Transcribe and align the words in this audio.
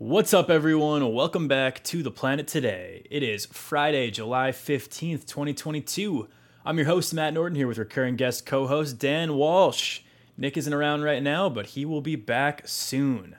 What's 0.00 0.32
up, 0.32 0.48
everyone? 0.48 1.12
Welcome 1.12 1.48
back 1.48 1.82
to 1.82 2.04
the 2.04 2.12
planet 2.12 2.46
today. 2.46 3.04
It 3.10 3.24
is 3.24 3.46
Friday, 3.46 4.12
July 4.12 4.52
15th, 4.52 5.26
2022. 5.26 6.28
I'm 6.64 6.76
your 6.76 6.86
host, 6.86 7.12
Matt 7.12 7.34
Norton, 7.34 7.56
here 7.56 7.66
with 7.66 7.78
recurring 7.78 8.14
guest 8.14 8.46
co 8.46 8.68
host 8.68 9.00
Dan 9.00 9.34
Walsh. 9.34 10.02
Nick 10.36 10.56
isn't 10.56 10.72
around 10.72 11.02
right 11.02 11.20
now, 11.20 11.48
but 11.48 11.66
he 11.66 11.84
will 11.84 12.00
be 12.00 12.14
back 12.14 12.62
soon. 12.64 13.34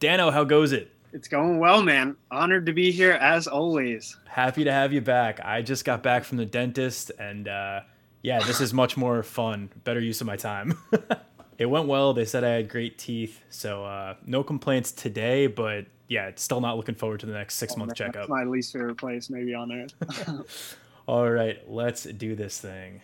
Dano, 0.00 0.32
how 0.32 0.42
goes 0.42 0.72
it? 0.72 0.90
It's 1.12 1.28
going 1.28 1.60
well, 1.60 1.80
man. 1.80 2.16
Honored 2.32 2.66
to 2.66 2.72
be 2.72 2.90
here 2.90 3.12
as 3.12 3.46
always. 3.46 4.16
Happy 4.26 4.64
to 4.64 4.72
have 4.72 4.92
you 4.92 5.00
back. 5.00 5.38
I 5.44 5.62
just 5.62 5.84
got 5.84 6.02
back 6.02 6.24
from 6.24 6.38
the 6.38 6.44
dentist, 6.44 7.12
and 7.20 7.46
uh, 7.46 7.82
yeah, 8.20 8.40
this 8.40 8.60
is 8.60 8.74
much 8.74 8.96
more 8.96 9.22
fun. 9.22 9.70
Better 9.84 10.00
use 10.00 10.20
of 10.20 10.26
my 10.26 10.36
time. 10.36 10.76
it 11.56 11.66
went 11.66 11.86
well. 11.86 12.12
They 12.14 12.24
said 12.24 12.42
I 12.42 12.48
had 12.48 12.68
great 12.68 12.98
teeth, 12.98 13.44
so 13.48 13.84
uh, 13.84 14.16
no 14.26 14.42
complaints 14.42 14.90
today, 14.90 15.46
but 15.46 15.86
yeah, 16.10 16.32
still 16.34 16.60
not 16.60 16.76
looking 16.76 16.96
forward 16.96 17.20
to 17.20 17.26
the 17.26 17.32
next 17.32 17.54
six 17.54 17.72
oh, 17.76 17.78
month 17.78 17.94
checkup. 17.94 18.28
my 18.28 18.42
least 18.42 18.72
favorite 18.72 18.96
place, 18.96 19.30
maybe 19.30 19.54
on 19.54 19.70
earth. 19.72 20.76
All 21.06 21.30
right, 21.30 21.58
let's 21.70 22.02
do 22.02 22.34
this 22.34 22.58
thing. 22.58 23.00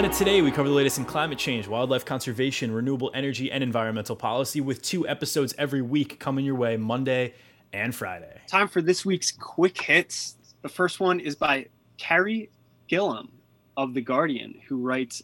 Planet 0.00 0.16
Today, 0.16 0.40
we 0.40 0.50
cover 0.50 0.66
the 0.66 0.74
latest 0.74 0.96
in 0.96 1.04
climate 1.04 1.36
change, 1.36 1.68
wildlife 1.68 2.06
conservation, 2.06 2.72
renewable 2.72 3.10
energy, 3.12 3.52
and 3.52 3.62
environmental 3.62 4.16
policy 4.16 4.58
with 4.58 4.80
two 4.80 5.06
episodes 5.06 5.54
every 5.58 5.82
week 5.82 6.18
coming 6.18 6.42
your 6.42 6.54
way 6.54 6.78
Monday 6.78 7.34
and 7.74 7.94
Friday. 7.94 8.40
Time 8.46 8.66
for 8.66 8.80
this 8.80 9.04
week's 9.04 9.30
quick 9.30 9.78
hits. 9.78 10.36
The 10.62 10.70
first 10.70 11.00
one 11.00 11.20
is 11.20 11.36
by 11.36 11.66
Carey 11.98 12.48
Gillam 12.90 13.28
of 13.76 13.92
The 13.92 14.00
Guardian, 14.00 14.62
who 14.66 14.78
writes, 14.78 15.22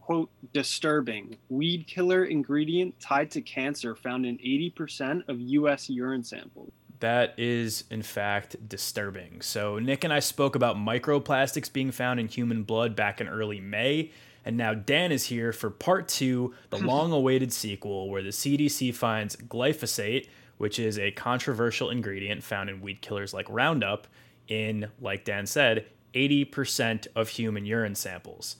quote, 0.00 0.28
disturbing. 0.52 1.36
Weed 1.48 1.86
killer 1.86 2.24
ingredient 2.24 2.98
tied 2.98 3.30
to 3.30 3.40
cancer 3.40 3.94
found 3.94 4.26
in 4.26 4.38
80% 4.38 5.28
of 5.28 5.38
U.S. 5.38 5.88
urine 5.88 6.24
samples 6.24 6.72
that 7.00 7.34
is 7.38 7.84
in 7.90 8.02
fact 8.02 8.68
disturbing. 8.68 9.42
So, 9.42 9.78
Nick 9.78 10.04
and 10.04 10.12
I 10.12 10.20
spoke 10.20 10.54
about 10.56 10.76
microplastics 10.76 11.72
being 11.72 11.90
found 11.90 12.20
in 12.20 12.28
human 12.28 12.62
blood 12.62 12.96
back 12.96 13.20
in 13.20 13.28
early 13.28 13.60
May. 13.60 14.12
And 14.44 14.56
now 14.56 14.74
Dan 14.74 15.10
is 15.10 15.24
here 15.24 15.52
for 15.52 15.70
part 15.70 16.08
two, 16.08 16.54
the 16.70 16.76
long 16.86 17.12
awaited 17.12 17.52
sequel, 17.52 18.08
where 18.08 18.22
the 18.22 18.30
CDC 18.30 18.94
finds 18.94 19.36
glyphosate, 19.36 20.28
which 20.58 20.78
is 20.78 20.98
a 20.98 21.10
controversial 21.10 21.90
ingredient 21.90 22.44
found 22.44 22.70
in 22.70 22.80
weed 22.80 23.02
killers 23.02 23.34
like 23.34 23.46
Roundup, 23.50 24.06
in, 24.48 24.88
like 25.00 25.24
Dan 25.24 25.46
said, 25.46 25.86
80% 26.14 27.08
of 27.16 27.28
human 27.28 27.66
urine 27.66 27.96
samples. 27.96 28.56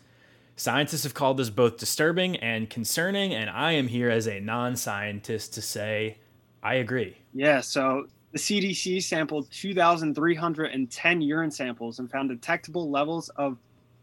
Scientists 0.57 1.05
have 1.05 1.14
called 1.14 1.37
this 1.37 1.51
both 1.51 1.77
disturbing 1.77 2.37
and 2.37 2.69
concerning, 2.69 3.34
and 3.34 3.48
I 3.48 3.73
am 3.73 3.89
here 3.89 4.11
as 4.11 4.27
a 4.27 4.41
non 4.41 4.75
scientist 4.75 5.55
to 5.55 5.62
say 5.62 6.19
I 6.62 6.75
agree. 6.75 7.17
Yeah, 7.33 7.61
so 7.61 8.09
the 8.37 8.42
CDC 8.42 9.03
sampled 9.03 9.51
2,310 9.51 11.20
urine 11.23 11.51
samples 11.51 11.98
and 11.98 12.11
found 12.11 12.29
detectable 12.29 12.91
levels 12.91 13.30
of 13.30 13.57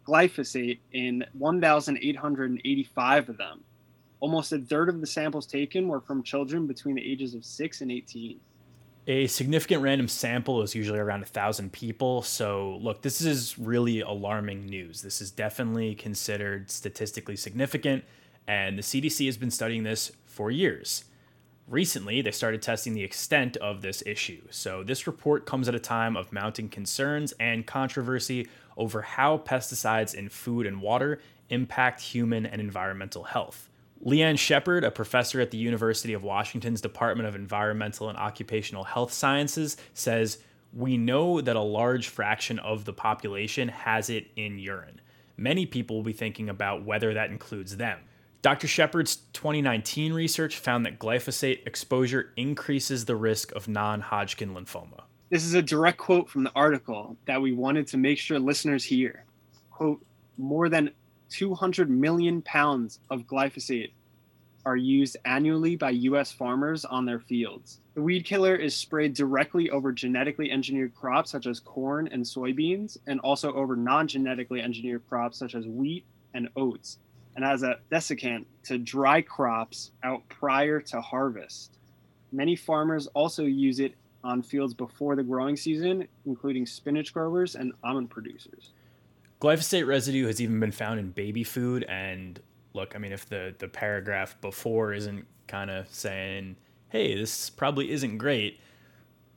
glyphosate 0.08 0.80
in 0.92 1.24
1,885 1.34 3.30
of 3.30 3.38
them. 3.38 3.64
Almost 4.22 4.52
a 4.52 4.58
third 4.58 4.90
of 4.90 5.02
the 5.02 5.06
samples 5.06 5.46
taken 5.46 5.88
were 5.88 6.02
from 6.02 6.24
children 6.24 6.66
between 6.66 6.96
the 6.96 7.12
ages 7.12 7.36
of 7.36 7.46
6 7.46 7.82
and 7.82 7.92
18. 7.92 8.40
A 9.06 9.28
significant 9.28 9.84
random 9.84 10.08
sample 10.08 10.64
is 10.64 10.74
usually 10.74 10.98
around 10.98 11.22
a 11.22 11.28
thousand 11.28 11.72
people. 11.72 12.24
So, 12.24 12.80
look, 12.82 13.04
this 13.04 13.22
is 13.22 13.60
really 13.60 14.02
alarming 14.02 14.66
news. 14.66 15.04
This 15.04 15.22
is 15.22 15.30
definitely 15.30 15.94
considered 15.94 16.72
statistically 16.72 17.36
significant, 17.36 18.04
and 18.48 18.80
the 18.80 18.82
CDC 18.82 19.28
has 19.28 19.38
been 19.38 19.52
studying 19.52 19.84
this 19.84 20.12
for 20.26 20.50
years. 20.50 21.04
Recently, 21.68 22.22
they 22.22 22.32
started 22.32 22.62
testing 22.62 22.94
the 22.94 23.04
extent 23.04 23.56
of 23.58 23.82
this 23.82 24.04
issue. 24.06 24.42
So, 24.50 24.84
this 24.84 25.08
report 25.08 25.46
comes 25.46 25.70
at 25.70 25.76
a 25.76 25.80
time 25.80 26.18
of 26.18 26.34
mounting 26.34 26.68
concerns 26.68 27.34
and 27.40 27.66
controversy 27.66 28.50
over 28.76 29.02
how 29.02 29.38
pesticides 29.38 30.14
in 30.14 30.28
food 30.28 30.66
and 30.66 30.82
water 30.82 31.20
impact 31.50 32.02
human 32.02 32.46
and 32.46 32.60
environmental 32.60 33.24
health. 33.24 33.70
Lianne 34.06 34.38
Sheppard, 34.38 34.84
a 34.84 34.92
professor 34.92 35.40
at 35.40 35.52
the 35.52 35.58
University 35.58 36.12
of 36.12 36.24
Washington's 36.24 36.82
Department 36.82 37.30
of 37.30 37.36
Environmental 37.36 38.10
and 38.10 38.18
Occupational 38.18 38.84
Health 38.84 39.14
Sciences, 39.14 39.78
says 39.94 40.40
We 40.74 40.98
know 40.98 41.40
that 41.40 41.56
a 41.56 41.62
large 41.62 42.10
fraction 42.10 42.60
of 42.60 42.84
the 42.84 42.92
population 42.92 43.70
has 43.70 44.10
it 44.10 44.28
in 44.36 44.60
urine. 44.60 45.00
Many 45.38 45.66
people 45.66 45.96
will 45.96 46.04
be 46.04 46.12
thinking 46.12 46.50
about 46.50 46.84
whether 46.84 47.14
that 47.14 47.30
includes 47.30 47.78
them. 47.78 48.00
Dr. 48.44 48.68
Sheppard's 48.68 49.16
2019 49.32 50.12
research 50.12 50.58
found 50.58 50.86
that 50.86 51.00
glyphosate 51.00 51.66
exposure 51.66 52.34
increases 52.36 53.06
the 53.06 53.16
risk 53.16 53.54
of 53.54 53.70
non 53.70 54.02
Hodgkin 54.02 54.54
lymphoma. 54.54 55.04
This 55.30 55.46
is 55.46 55.54
a 55.54 55.62
direct 55.62 55.98
quote 55.98 56.30
from 56.30 56.44
the 56.44 56.52
article 56.54 57.16
that 57.26 57.42
we 57.42 57.54
wanted 57.54 57.88
to 57.88 57.98
make 57.98 58.20
sure 58.20 58.38
listeners 58.38 58.84
hear. 58.84 59.24
Quote, 59.72 60.06
more 60.38 60.68
than 60.68 60.92
200 61.30 61.90
million 61.90 62.42
pounds 62.42 63.00
of 63.10 63.22
glyphosate 63.22 63.94
are 64.66 64.76
used 64.76 65.16
annually 65.24 65.78
by 65.78 65.92
U.S. 65.92 66.34
farmers 66.34 66.84
on 66.84 67.06
their 67.06 67.20
fields. 67.20 67.80
The 67.94 68.02
weed 68.02 68.26
killer 68.26 68.58
is 68.58 68.76
sprayed 68.76 69.14
directly 69.14 69.70
over 69.70 69.94
genetically 69.94 70.52
engineered 70.52 70.94
crops 70.94 71.32
such 71.32 71.48
as 71.48 71.62
corn 71.62 72.10
and 72.12 72.26
soybeans, 72.26 72.98
and 73.08 73.22
also 73.22 73.54
over 73.54 73.78
non 73.78 74.06
genetically 74.06 74.60
engineered 74.60 75.08
crops 75.08 75.38
such 75.38 75.56
as 75.56 75.66
wheat 75.66 76.04
and 76.34 76.50
oats 76.58 76.98
and 77.36 77.44
as 77.44 77.64
a 77.64 77.80
desiccant 77.92 78.46
to 78.64 78.78
dry 78.78 79.22
crops 79.22 79.92
out 80.04 80.28
prior 80.30 80.80
to 80.82 81.02
harvest. 81.02 81.78
Many 82.32 82.56
farmers 82.56 83.08
also 83.08 83.44
use 83.44 83.80
it 83.80 83.96
on 84.24 84.42
fields 84.42 84.74
before 84.74 85.16
the 85.16 85.24
growing 85.24 85.56
season, 85.56 86.08
including 86.26 86.66
spinach 86.66 87.14
growers 87.14 87.56
and 87.56 87.74
almond 87.84 88.10
producers. 88.10 88.72
Glyphosate 89.42 89.86
residue 89.86 90.26
has 90.28 90.42
even 90.42 90.60
been 90.60 90.72
found 90.72 91.00
in 91.00 91.10
baby 91.10 91.44
food. 91.44 91.84
And 91.90 92.40
look, 92.74 92.96
I 92.96 93.00
mean, 93.00 93.12
if 93.12 93.28
the, 93.28 93.54
the 93.58 93.68
paragraph 93.68 94.40
before 94.40 94.94
isn't 94.94 95.26
kind 95.48 95.70
of 95.70 95.88
saying, 95.94 96.56
hey, 96.90 97.16
this 97.18 97.50
probably 97.50 97.92
isn't 97.92 98.18
great, 98.18 98.60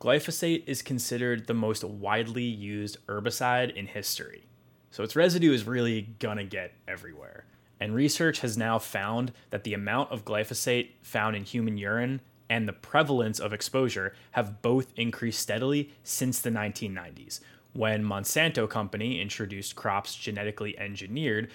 glyphosate 0.01 0.63
is 0.67 0.83
considered 0.83 1.47
the 1.47 1.55
most 1.55 1.83
widely 1.83 2.45
used 2.45 3.05
herbicide 3.07 3.75
in 3.75 3.87
history. 3.87 4.45
So 4.91 5.03
its 5.03 5.17
residue 5.17 5.53
is 5.53 5.67
really 5.67 6.15
gonna 6.21 6.45
get 6.45 6.73
everywhere. 6.87 7.45
And 7.79 7.95
research 7.95 8.41
has 8.41 8.57
now 8.57 8.79
found 8.79 9.33
that 9.51 9.65
the 9.65 9.75
amount 9.75 10.11
of 10.11 10.25
glyphosate 10.25 10.91
found 11.03 11.37
in 11.37 11.45
human 11.45 11.77
urine 11.77 12.21
and 12.49 12.67
the 12.67 12.73
prevalence 12.73 13.39
of 13.39 13.53
exposure 13.53 14.15
have 14.33 14.63
both 14.63 14.93
increased 14.97 15.41
steadily 15.41 15.91
since 16.03 16.41
the 16.41 16.51
1990s, 16.51 17.41
when 17.73 18.05
Monsanto 18.05 18.69
Company 18.69 19.21
introduced 19.21 19.77
crops 19.77 20.15
genetically 20.15 20.79
engineered 20.79 21.51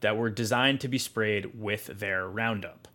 that 0.00 0.16
were 0.16 0.30
designed 0.30 0.80
to 0.80 0.88
be 0.88 0.98
sprayed 0.98 1.60
with 1.60 1.86
their 1.86 2.26
Roundup. 2.28 2.88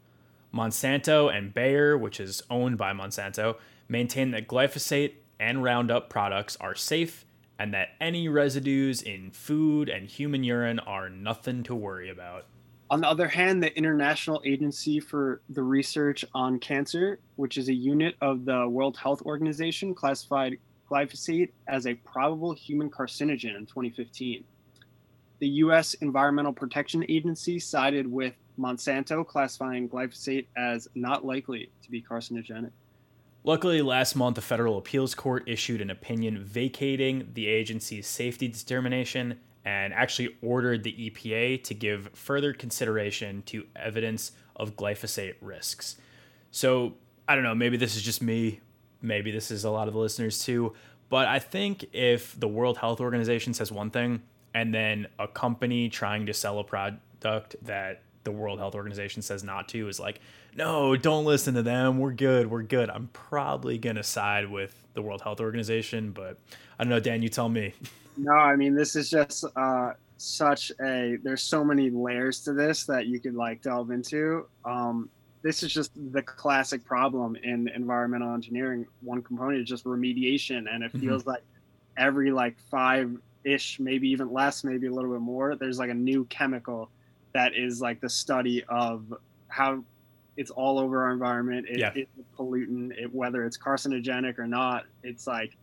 Monsanto 0.53 1.33
and 1.33 1.53
Bayer, 1.53 1.97
which 1.97 2.19
is 2.19 2.41
owned 2.49 2.77
by 2.77 2.93
Monsanto, 2.93 3.57
maintain 3.87 4.31
that 4.31 4.47
glyphosate 4.47 5.13
and 5.39 5.63
Roundup 5.63 6.09
products 6.09 6.57
are 6.59 6.75
safe 6.75 7.25
and 7.59 7.73
that 7.73 7.89
any 8.01 8.27
residues 8.27 9.01
in 9.01 9.31
food 9.31 9.87
and 9.87 10.09
human 10.09 10.43
urine 10.43 10.79
are 10.79 11.09
nothing 11.09 11.63
to 11.63 11.75
worry 11.75 12.09
about. 12.09 12.45
On 12.91 13.01
the 13.01 13.07
other 13.07 13.27
hand, 13.27 13.63
the 13.63 13.75
International 13.75 14.41
Agency 14.45 14.99
for 14.99 15.41
the 15.49 15.63
Research 15.63 16.23
on 16.35 16.59
Cancer, 16.59 17.19
which 17.35 17.57
is 17.57 17.67
a 17.67 17.73
unit 17.73 18.15
of 18.21 18.45
the 18.45 18.67
World 18.69 18.95
Health 18.95 19.23
Organization, 19.23 19.95
classified 19.95 20.57
glyphosate 20.89 21.49
as 21.67 21.87
a 21.87 21.95
probable 21.95 22.53
human 22.53 22.91
carcinogen 22.91 23.55
in 23.55 23.65
2015. 23.65 24.43
The 25.39 25.47
U.S. 25.47 25.95
Environmental 25.95 26.53
Protection 26.53 27.03
Agency 27.09 27.57
sided 27.59 28.09
with 28.09 28.35
Monsanto, 28.59 29.25
classifying 29.25 29.89
glyphosate 29.89 30.45
as 30.55 30.87
not 30.93 31.25
likely 31.25 31.71
to 31.81 31.91
be 31.91 32.03
carcinogenic. 32.03 32.71
Luckily, 33.43 33.81
last 33.81 34.15
month, 34.15 34.35
the 34.35 34.41
federal 34.41 34.77
appeals 34.77 35.15
court 35.15 35.43
issued 35.47 35.81
an 35.81 35.89
opinion 35.89 36.43
vacating 36.43 37.29
the 37.33 37.47
agency's 37.47 38.07
safety 38.07 38.47
determination 38.47 39.39
and 39.65 39.93
actually 39.93 40.37
ordered 40.41 40.83
the 40.83 41.09
EPA 41.09 41.63
to 41.63 41.73
give 41.73 42.09
further 42.13 42.53
consideration 42.53 43.41
to 43.47 43.65
evidence 43.75 44.31
of 44.55 44.75
glyphosate 44.75 45.35
risks. 45.41 45.97
So 46.51 46.93
I 47.27 47.35
don't 47.35 47.43
know, 47.43 47.55
maybe 47.55 47.75
this 47.75 47.95
is 47.95 48.03
just 48.03 48.21
me, 48.21 48.61
maybe 49.01 49.31
this 49.31 49.49
is 49.51 49.65
a 49.65 49.71
lot 49.71 49.87
of 49.87 49.93
the 49.93 49.99
listeners 49.99 50.43
too, 50.43 50.73
but 51.09 51.27
I 51.27 51.39
think 51.39 51.85
if 51.93 52.39
the 52.39 52.47
World 52.47 52.77
Health 52.77 53.01
Organization 53.01 53.53
says 53.53 53.71
one 53.71 53.89
thing 53.89 54.21
and 54.53 54.73
then 54.73 55.07
a 55.19 55.27
company 55.27 55.89
trying 55.89 56.27
to 56.27 56.33
sell 56.33 56.59
a 56.59 56.63
product 56.63 57.55
that 57.63 58.03
the 58.23 58.31
World 58.31 58.59
Health 58.59 58.75
Organization 58.75 59.21
says 59.21 59.43
not 59.43 59.67
to 59.69 59.87
is 59.87 59.99
like, 59.99 60.19
no, 60.55 60.95
don't 60.95 61.25
listen 61.25 61.55
to 61.55 61.63
them. 61.63 61.99
We're 61.99 62.13
good. 62.13 62.49
We're 62.49 62.63
good. 62.63 62.89
I'm 62.89 63.09
probably 63.13 63.77
going 63.77 63.97
to 63.97 64.03
side 64.03 64.49
with 64.49 64.75
the 64.93 65.01
World 65.01 65.21
Health 65.21 65.41
Organization, 65.41 66.11
but 66.11 66.39
I 66.79 66.83
don't 66.83 66.89
know, 66.89 66.99
Dan, 66.99 67.21
you 67.21 67.29
tell 67.29 67.49
me. 67.49 67.73
No, 68.17 68.33
I 68.33 68.55
mean, 68.55 68.75
this 68.75 68.95
is 68.95 69.09
just 69.09 69.45
uh, 69.55 69.93
such 70.17 70.71
a, 70.81 71.17
there's 71.23 71.41
so 71.41 71.63
many 71.63 71.89
layers 71.89 72.41
to 72.41 72.53
this 72.53 72.85
that 72.85 73.07
you 73.07 73.19
could 73.19 73.35
like 73.35 73.61
delve 73.61 73.91
into. 73.91 74.47
Um, 74.63 75.09
this 75.41 75.61
is 75.61 75.73
just 75.73 75.91
the 76.11 76.21
classic 76.21 76.83
problem 76.83 77.35
in 77.35 77.67
environmental 77.69 78.33
engineering. 78.33 78.87
One 79.01 79.21
component 79.21 79.61
is 79.61 79.69
just 79.69 79.83
remediation, 79.83 80.73
and 80.73 80.83
it 80.83 80.89
mm-hmm. 80.89 80.99
feels 80.99 81.21
mm-hmm. 81.21 81.31
like 81.31 81.43
every 81.97 82.31
like 82.31 82.57
five 82.71 83.15
ish, 83.43 83.79
maybe 83.79 84.09
even 84.09 84.31
less, 84.31 84.63
maybe 84.63 84.87
a 84.87 84.91
little 84.91 85.11
bit 85.11 85.21
more, 85.21 85.55
there's 85.55 85.79
like 85.79 85.91
a 85.91 85.95
new 85.95 86.25
chemical 86.25 86.89
that 87.33 87.53
is 87.55 87.81
like 87.81 88.01
the 88.01 88.09
study 88.09 88.63
of 88.69 89.13
how 89.49 89.83
it's 90.37 90.51
all 90.51 90.79
over 90.79 91.03
our 91.03 91.13
environment. 91.13 91.67
It, 91.69 91.79
yeah. 91.79 91.91
It's 91.95 92.09
a 92.17 92.41
pollutant, 92.41 92.97
it, 92.97 93.13
whether 93.13 93.45
it's 93.45 93.57
carcinogenic 93.57 94.39
or 94.39 94.47
not. 94.47 94.85
It's 95.03 95.27
like 95.27 95.55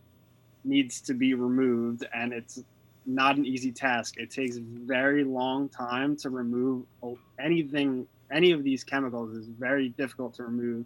needs 0.63 1.01
to 1.01 1.13
be 1.13 1.33
removed, 1.33 2.05
and 2.13 2.33
it's 2.33 2.63
not 3.05 3.37
an 3.37 3.45
easy 3.45 3.71
task. 3.71 4.17
It 4.17 4.31
takes 4.31 4.57
very 4.57 5.23
long 5.23 5.69
time 5.69 6.15
to 6.17 6.29
remove 6.29 6.85
anything. 7.39 8.07
Any 8.31 8.51
of 8.51 8.63
these 8.63 8.83
chemicals 8.83 9.35
is 9.35 9.47
very 9.47 9.89
difficult 9.89 10.35
to 10.35 10.43
remove. 10.43 10.85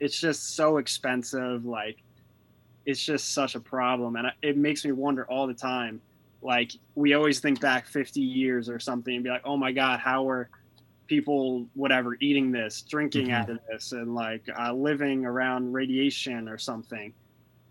It's 0.00 0.18
just 0.18 0.56
so 0.56 0.78
expensive. 0.78 1.64
Like, 1.64 2.02
it's 2.84 3.02
just 3.02 3.32
such 3.32 3.54
a 3.54 3.60
problem, 3.60 4.16
and 4.16 4.32
it 4.42 4.56
makes 4.56 4.84
me 4.84 4.92
wonder 4.92 5.24
all 5.24 5.46
the 5.46 5.54
time. 5.54 6.00
Like, 6.42 6.72
we 6.94 7.14
always 7.14 7.38
think 7.40 7.60
back 7.60 7.86
50 7.86 8.20
years 8.20 8.68
or 8.68 8.80
something 8.80 9.14
and 9.14 9.24
be 9.24 9.30
like, 9.30 9.42
"Oh 9.44 9.56
my 9.56 9.72
God, 9.72 10.00
how 10.00 10.28
are?" 10.28 10.48
people 11.08 11.66
whatever 11.74 12.16
eating 12.20 12.50
this 12.50 12.80
drinking 12.82 13.26
mm-hmm. 13.26 13.34
out 13.34 13.50
of 13.50 13.58
this 13.70 13.92
and 13.92 14.14
like 14.14 14.48
uh, 14.58 14.72
living 14.72 15.26
around 15.26 15.70
radiation 15.70 16.48
or 16.48 16.56
something 16.56 17.12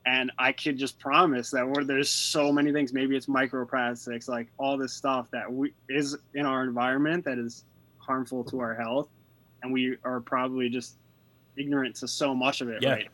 and 0.06 0.32
i 0.40 0.52
could 0.52 0.78
just 0.78 1.00
promise 1.00 1.52
that 1.52 1.68
where 1.68 1.84
there's 1.84 2.10
so 2.10 2.52
many 2.52 2.72
things 2.72 2.92
maybe 2.92 3.16
it's 3.16 3.28
microplastics 3.28 4.28
like 4.28 4.48
all 4.58 4.78
this 4.78 4.94
stuff 4.94 5.30
that 5.32 5.52
we 5.52 5.74
is 5.90 6.18
in 6.34 6.46
our 6.46 6.64
environment 6.64 7.24
that 7.24 7.38
is 7.38 7.66
harmful 8.02 8.44
to 8.44 8.60
our 8.60 8.76
health. 8.76 9.08
And 9.64 9.72
we 9.72 9.98
are 10.04 10.20
probably 10.20 10.70
just 10.70 10.96
ignorant 11.56 11.96
to 11.98 12.08
so 12.08 12.34
much 12.34 12.62
of 12.62 12.70
it 12.70 12.82
yeah. 12.82 12.94
right? 12.94 13.10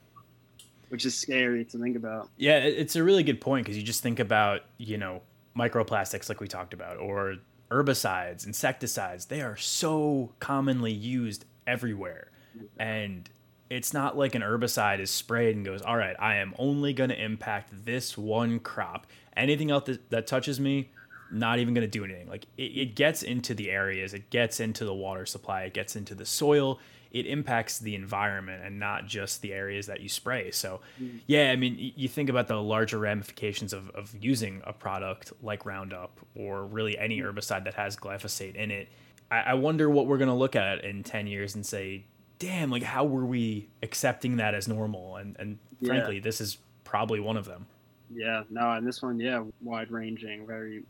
Which 0.90 1.06
is 1.06 1.18
scary 1.18 1.66
to 1.66 1.78
think 1.78 1.96
about. 1.96 2.30
Yeah 2.38 2.58
it's 2.58 2.96
a 2.96 3.04
really 3.04 3.24
good 3.24 3.42
point 3.42 3.66
because 3.66 3.78
you 3.78 3.84
just 3.84 4.02
think 4.02 4.20
about 4.20 4.62
you 4.78 4.98
know 4.98 5.22
microplastics 5.56 6.30
like 6.30 6.40
we 6.40 6.48
talked 6.48 6.74
about 6.74 6.98
or 6.98 7.36
herbicides, 7.70 8.48
insecticides, 8.48 9.26
they 9.26 9.42
are 9.42 9.58
so 9.58 10.32
commonly 10.40 10.94
used 10.94 11.44
everywhere. 11.66 12.32
And 12.80 13.30
it's 13.70 13.94
not 13.94 14.18
like 14.18 14.36
an 14.36 14.42
herbicide 14.42 15.00
is 15.00 15.12
sprayed 15.12 15.56
and 15.56 15.66
goes, 15.66 15.82
all 15.82 15.98
right, 15.98 16.16
I 16.20 16.36
am 16.36 16.54
only 16.58 16.94
going 16.94 17.10
to 17.10 17.22
impact 17.22 17.86
this 17.86 18.18
one 18.18 18.60
crop. 18.60 19.08
Anything 19.36 19.72
else 19.72 19.86
that, 19.86 20.10
that 20.10 20.28
touches 20.28 20.60
me, 20.60 20.90
not 21.32 21.60
even 21.60 21.74
going 21.74 21.86
to 21.86 21.92
do 21.92 22.04
anything. 22.04 22.30
Like 22.30 22.46
it, 22.58 22.64
it 22.64 22.96
gets 22.96 23.24
into 23.24 23.54
the 23.54 23.70
areas, 23.70 24.14
it 24.14 24.30
gets 24.30 24.60
into 24.60 24.86
the 24.86 24.94
water 24.94 25.26
supply, 25.26 25.64
it 25.64 25.74
gets 25.74 25.96
into 25.96 26.16
the 26.16 26.26
soil, 26.26 26.80
it 27.12 27.26
impacts 27.26 27.80
the 27.80 27.96
environment 27.96 28.64
and 28.64 28.80
not 28.80 29.06
just 29.06 29.42
the 29.42 29.54
areas 29.54 29.88
that 29.88 30.02
you 30.02 30.10
spray. 30.10 30.52
So, 30.52 30.82
mm. 31.02 31.20
yeah, 31.26 31.52
I 31.52 31.56
mean, 31.56 31.94
you 31.96 32.08
think 32.08 32.30
about 32.30 32.48
the 32.48 32.62
larger 32.62 33.00
ramifications 33.00 33.74
of, 33.74 33.90
of 33.92 34.16
using 34.20 34.62
a 34.66 34.74
product 34.74 35.34
like 35.42 35.66
Roundup 35.66 36.20
or 36.36 36.66
really 36.66 36.98
any 36.98 37.20
mm. 37.20 37.26
herbicide 37.26 37.64
that 37.66 37.74
has 37.76 37.96
glyphosate 37.96 38.56
in 38.56 38.72
it. 38.72 38.90
I, 39.32 39.40
I 39.40 39.54
wonder 39.56 39.90
what 39.90 40.08
we're 40.08 40.18
going 40.18 40.30
to 40.30 40.36
look 40.36 40.56
at 40.56 40.84
in 40.84 41.04
10 41.04 41.28
years 41.28 41.56
and 41.56 41.66
say, 41.66 42.06
damn, 42.40 42.70
like, 42.70 42.84
how 42.84 43.06
were 43.06 43.26
we 43.26 43.68
accepting 43.84 44.38
that 44.38 44.54
as 44.54 44.68
normal? 44.68 45.18
And, 45.18 45.36
and 45.40 45.58
yeah. 45.80 45.88
frankly, 45.88 46.20
this 46.20 46.42
is 46.42 46.58
probably 46.84 47.20
one 47.20 47.38
of 47.38 47.46
them. 47.46 47.66
Yeah, 48.14 48.44
no, 48.50 48.72
and 48.72 48.88
this 48.88 49.02
one, 49.02 49.20
yeah, 49.20 49.44
wide 49.62 49.92
ranging, 49.92 50.48
very 50.48 50.84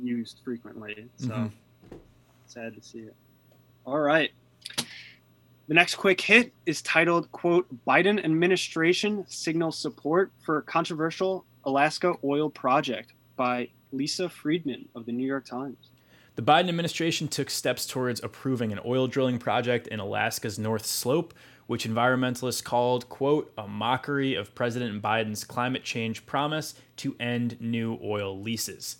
used 0.00 0.40
frequently. 0.44 1.06
So 1.16 1.28
mm-hmm. 1.28 1.96
sad 2.46 2.74
to 2.74 2.82
see 2.82 3.00
it. 3.00 3.14
All 3.84 4.00
right. 4.00 4.30
The 5.66 5.74
next 5.74 5.96
quick 5.96 6.18
hit 6.20 6.52
is 6.64 6.80
titled, 6.80 7.30
quote, 7.30 7.66
Biden 7.86 8.24
administration 8.24 9.26
signals 9.28 9.76
support 9.76 10.32
for 10.40 10.62
controversial 10.62 11.44
Alaska 11.64 12.14
oil 12.24 12.48
project 12.48 13.12
by 13.36 13.68
Lisa 13.92 14.30
Friedman 14.30 14.88
of 14.94 15.04
the 15.04 15.12
New 15.12 15.26
York 15.26 15.44
Times. 15.44 15.90
The 16.38 16.44
Biden 16.44 16.68
administration 16.68 17.26
took 17.26 17.50
steps 17.50 17.84
towards 17.84 18.22
approving 18.22 18.70
an 18.70 18.78
oil 18.86 19.08
drilling 19.08 19.40
project 19.40 19.88
in 19.88 19.98
Alaska's 19.98 20.56
North 20.56 20.86
Slope, 20.86 21.34
which 21.66 21.84
environmentalists 21.84 22.62
called, 22.62 23.08
quote, 23.08 23.52
a 23.58 23.66
mockery 23.66 24.36
of 24.36 24.54
President 24.54 25.02
Biden's 25.02 25.42
climate 25.42 25.82
change 25.82 26.26
promise 26.26 26.76
to 26.98 27.16
end 27.18 27.60
new 27.60 27.98
oil 28.04 28.40
leases. 28.40 28.98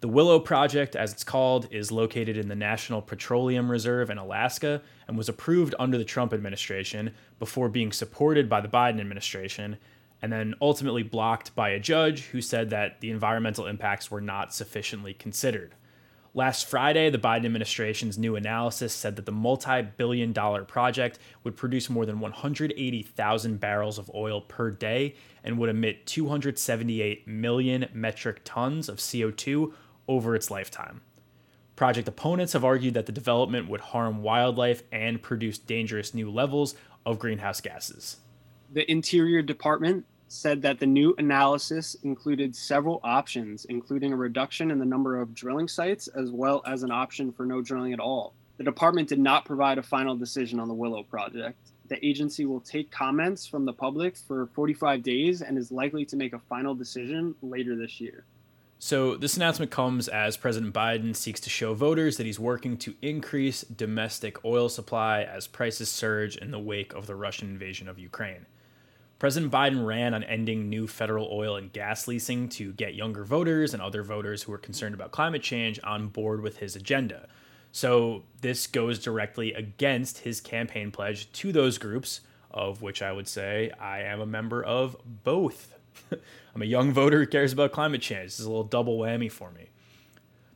The 0.00 0.08
Willow 0.08 0.40
Project, 0.40 0.96
as 0.96 1.12
it's 1.12 1.22
called, 1.22 1.68
is 1.70 1.92
located 1.92 2.36
in 2.36 2.48
the 2.48 2.56
National 2.56 3.00
Petroleum 3.00 3.70
Reserve 3.70 4.10
in 4.10 4.18
Alaska 4.18 4.82
and 5.06 5.16
was 5.16 5.28
approved 5.28 5.76
under 5.78 5.96
the 5.96 6.04
Trump 6.04 6.34
administration 6.34 7.14
before 7.38 7.68
being 7.68 7.92
supported 7.92 8.48
by 8.48 8.60
the 8.60 8.66
Biden 8.66 8.98
administration 8.98 9.76
and 10.20 10.32
then 10.32 10.52
ultimately 10.60 11.04
blocked 11.04 11.54
by 11.54 11.68
a 11.68 11.78
judge 11.78 12.22
who 12.22 12.40
said 12.40 12.70
that 12.70 13.00
the 13.00 13.12
environmental 13.12 13.68
impacts 13.68 14.10
were 14.10 14.20
not 14.20 14.52
sufficiently 14.52 15.14
considered. 15.14 15.76
Last 16.36 16.66
Friday, 16.66 17.08
the 17.08 17.16
Biden 17.16 17.46
administration's 17.46 18.18
new 18.18 18.36
analysis 18.36 18.92
said 18.92 19.16
that 19.16 19.24
the 19.24 19.32
multi 19.32 19.80
billion 19.80 20.34
dollar 20.34 20.64
project 20.64 21.18
would 21.44 21.56
produce 21.56 21.88
more 21.88 22.04
than 22.04 22.20
180,000 22.20 23.58
barrels 23.58 23.96
of 23.98 24.10
oil 24.14 24.42
per 24.42 24.70
day 24.70 25.14
and 25.42 25.56
would 25.56 25.70
emit 25.70 26.06
278 26.06 27.26
million 27.26 27.88
metric 27.94 28.42
tons 28.44 28.90
of 28.90 28.98
CO2 28.98 29.72
over 30.08 30.36
its 30.36 30.50
lifetime. 30.50 31.00
Project 31.74 32.06
opponents 32.06 32.52
have 32.52 32.66
argued 32.66 32.92
that 32.92 33.06
the 33.06 33.12
development 33.12 33.70
would 33.70 33.80
harm 33.80 34.22
wildlife 34.22 34.82
and 34.92 35.22
produce 35.22 35.56
dangerous 35.56 36.12
new 36.12 36.30
levels 36.30 36.74
of 37.06 37.18
greenhouse 37.18 37.62
gases. 37.62 38.18
The 38.70 38.90
Interior 38.90 39.40
Department 39.40 40.04
said 40.28 40.62
that 40.62 40.78
the 40.78 40.86
new 40.86 41.14
analysis 41.18 41.96
included 42.02 42.54
several 42.54 43.00
options, 43.04 43.64
including 43.66 44.12
a 44.12 44.16
reduction 44.16 44.70
in 44.70 44.78
the 44.78 44.84
number 44.84 45.20
of 45.20 45.34
drilling 45.34 45.68
sites 45.68 46.08
as 46.08 46.30
well 46.30 46.62
as 46.66 46.82
an 46.82 46.90
option 46.90 47.32
for 47.32 47.46
no 47.46 47.62
drilling 47.62 47.92
at 47.92 48.00
all. 48.00 48.34
The 48.56 48.64
department 48.64 49.08
did 49.08 49.18
not 49.18 49.44
provide 49.44 49.78
a 49.78 49.82
final 49.82 50.16
decision 50.16 50.58
on 50.58 50.68
the 50.68 50.74
Willow 50.74 51.02
project. 51.02 51.58
The 51.88 52.04
agency 52.04 52.46
will 52.46 52.60
take 52.60 52.90
comments 52.90 53.46
from 53.46 53.64
the 53.64 53.72
public 53.72 54.16
for 54.16 54.48
45 54.54 55.02
days 55.02 55.42
and 55.42 55.56
is 55.56 55.70
likely 55.70 56.04
to 56.06 56.16
make 56.16 56.32
a 56.32 56.40
final 56.48 56.74
decision 56.74 57.34
later 57.42 57.76
this 57.76 58.00
year. 58.00 58.24
So, 58.78 59.16
this 59.16 59.36
announcement 59.36 59.70
comes 59.70 60.06
as 60.06 60.36
President 60.36 60.74
Biden 60.74 61.16
seeks 61.16 61.40
to 61.40 61.50
show 61.50 61.72
voters 61.72 62.18
that 62.18 62.26
he's 62.26 62.38
working 62.38 62.76
to 62.78 62.94
increase 63.00 63.62
domestic 63.62 64.44
oil 64.44 64.68
supply 64.68 65.22
as 65.22 65.46
prices 65.46 65.88
surge 65.88 66.36
in 66.36 66.50
the 66.50 66.58
wake 66.58 66.92
of 66.92 67.06
the 67.06 67.14
Russian 67.14 67.48
invasion 67.48 67.88
of 67.88 67.98
Ukraine. 67.98 68.44
President 69.18 69.50
Biden 69.50 69.86
ran 69.86 70.12
on 70.12 70.22
ending 70.24 70.68
new 70.68 70.86
federal 70.86 71.28
oil 71.32 71.56
and 71.56 71.72
gas 71.72 72.06
leasing 72.06 72.50
to 72.50 72.72
get 72.72 72.94
younger 72.94 73.24
voters 73.24 73.72
and 73.72 73.82
other 73.82 74.02
voters 74.02 74.42
who 74.42 74.52
are 74.52 74.58
concerned 74.58 74.94
about 74.94 75.10
climate 75.10 75.42
change 75.42 75.80
on 75.82 76.08
board 76.08 76.42
with 76.42 76.58
his 76.58 76.76
agenda. 76.76 77.26
So, 77.72 78.24
this 78.40 78.66
goes 78.66 78.98
directly 78.98 79.52
against 79.52 80.18
his 80.18 80.40
campaign 80.40 80.90
pledge 80.90 81.30
to 81.32 81.52
those 81.52 81.78
groups, 81.78 82.20
of 82.50 82.82
which 82.82 83.02
I 83.02 83.12
would 83.12 83.28
say 83.28 83.70
I 83.80 84.00
am 84.00 84.20
a 84.20 84.26
member 84.26 84.62
of 84.62 84.96
both. 85.24 85.74
I'm 86.54 86.62
a 86.62 86.66
young 86.66 86.92
voter 86.92 87.20
who 87.20 87.26
cares 87.26 87.52
about 87.52 87.72
climate 87.72 88.02
change. 88.02 88.26
This 88.26 88.40
is 88.40 88.46
a 88.46 88.50
little 88.50 88.64
double 88.64 88.98
whammy 88.98 89.30
for 89.30 89.50
me. 89.50 89.68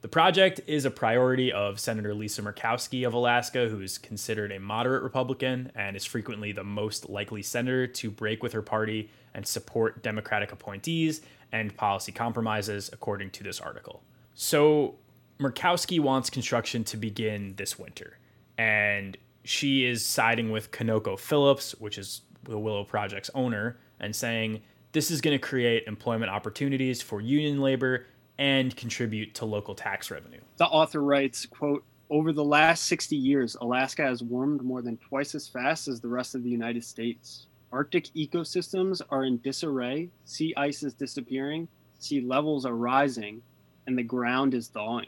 The 0.02 0.08
project 0.08 0.62
is 0.66 0.86
a 0.86 0.90
priority 0.90 1.52
of 1.52 1.78
Senator 1.78 2.14
Lisa 2.14 2.40
Murkowski 2.40 3.06
of 3.06 3.12
Alaska, 3.12 3.68
who 3.68 3.82
is 3.82 3.98
considered 3.98 4.50
a 4.50 4.58
moderate 4.58 5.02
Republican 5.02 5.70
and 5.74 5.94
is 5.94 6.06
frequently 6.06 6.52
the 6.52 6.64
most 6.64 7.10
likely 7.10 7.42
senator 7.42 7.86
to 7.86 8.10
break 8.10 8.42
with 8.42 8.54
her 8.54 8.62
party 8.62 9.10
and 9.34 9.46
support 9.46 10.02
Democratic 10.02 10.52
appointees 10.52 11.20
and 11.52 11.76
policy 11.76 12.12
compromises, 12.12 12.88
according 12.94 13.30
to 13.32 13.44
this 13.44 13.60
article. 13.60 14.02
So, 14.34 14.94
Murkowski 15.38 16.00
wants 16.00 16.30
construction 16.30 16.82
to 16.84 16.96
begin 16.96 17.54
this 17.56 17.78
winter, 17.78 18.16
and 18.56 19.18
she 19.44 19.84
is 19.84 20.04
siding 20.04 20.50
with 20.50 20.70
Kanoko 20.70 21.18
ConocoPhillips, 21.18 21.72
which 21.80 21.98
is 21.98 22.22
the 22.44 22.58
Willow 22.58 22.84
Project's 22.84 23.30
owner, 23.34 23.76
and 23.98 24.16
saying 24.16 24.62
this 24.92 25.10
is 25.10 25.20
going 25.20 25.38
to 25.38 25.46
create 25.46 25.84
employment 25.86 26.30
opportunities 26.30 27.02
for 27.02 27.20
union 27.20 27.60
labor 27.60 28.06
and 28.40 28.74
contribute 28.74 29.34
to 29.34 29.44
local 29.44 29.74
tax 29.74 30.10
revenue. 30.10 30.40
The 30.56 30.64
author 30.64 31.02
writes, 31.02 31.44
quote, 31.44 31.84
over 32.08 32.32
the 32.32 32.42
last 32.42 32.86
60 32.86 33.14
years, 33.14 33.54
Alaska 33.60 34.02
has 34.02 34.22
warmed 34.22 34.62
more 34.62 34.80
than 34.80 34.96
twice 34.96 35.34
as 35.34 35.46
fast 35.46 35.86
as 35.86 36.00
the 36.00 36.08
rest 36.08 36.34
of 36.34 36.42
the 36.42 36.50
United 36.50 36.82
States. 36.82 37.46
Arctic 37.70 38.06
ecosystems 38.16 39.02
are 39.10 39.24
in 39.24 39.38
disarray, 39.42 40.08
sea 40.24 40.54
ice 40.56 40.82
is 40.82 40.94
disappearing, 40.94 41.68
sea 41.98 42.22
levels 42.22 42.64
are 42.64 42.74
rising, 42.74 43.42
and 43.86 43.96
the 43.96 44.02
ground 44.02 44.54
is 44.54 44.68
thawing. 44.68 45.06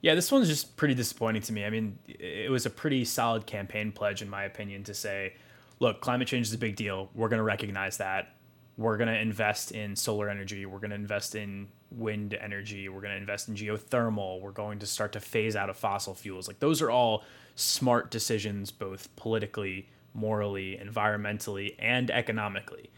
Yeah, 0.00 0.14
this 0.14 0.30
one's 0.30 0.48
just 0.48 0.76
pretty 0.76 0.94
disappointing 0.94 1.42
to 1.42 1.52
me. 1.52 1.64
I 1.64 1.70
mean, 1.70 1.98
it 2.06 2.50
was 2.50 2.64
a 2.64 2.70
pretty 2.70 3.04
solid 3.04 3.44
campaign 3.44 3.90
pledge, 3.90 4.22
in 4.22 4.30
my 4.30 4.44
opinion, 4.44 4.84
to 4.84 4.94
say, 4.94 5.34
look, 5.80 6.00
climate 6.00 6.28
change 6.28 6.46
is 6.46 6.54
a 6.54 6.58
big 6.58 6.76
deal. 6.76 7.10
We're 7.14 7.28
going 7.28 7.38
to 7.38 7.44
recognize 7.44 7.96
that. 7.98 8.36
We're 8.76 8.96
going 8.96 9.08
to 9.08 9.20
invest 9.20 9.72
in 9.72 9.96
solar 9.96 10.30
energy. 10.30 10.64
We're 10.64 10.78
going 10.78 10.90
to 10.90 10.96
invest 10.96 11.34
in 11.34 11.68
wind 11.96 12.34
energy. 12.34 12.88
We're 12.88 13.00
going 13.00 13.12
to 13.12 13.20
invest 13.20 13.48
in 13.48 13.54
geothermal. 13.54 14.40
We're 14.40 14.50
going 14.52 14.78
to 14.80 14.86
start 14.86 15.12
to 15.12 15.20
phase 15.20 15.56
out 15.56 15.70
of 15.70 15.76
fossil 15.76 16.14
fuels. 16.14 16.48
Like, 16.48 16.58
those 16.58 16.82
are 16.82 16.90
all 16.90 17.24
smart 17.54 18.10
decisions, 18.10 18.70
both 18.70 19.14
politically, 19.16 19.88
morally, 20.14 20.80
environmentally, 20.82 21.74
and 21.78 22.10
economically. 22.10 22.90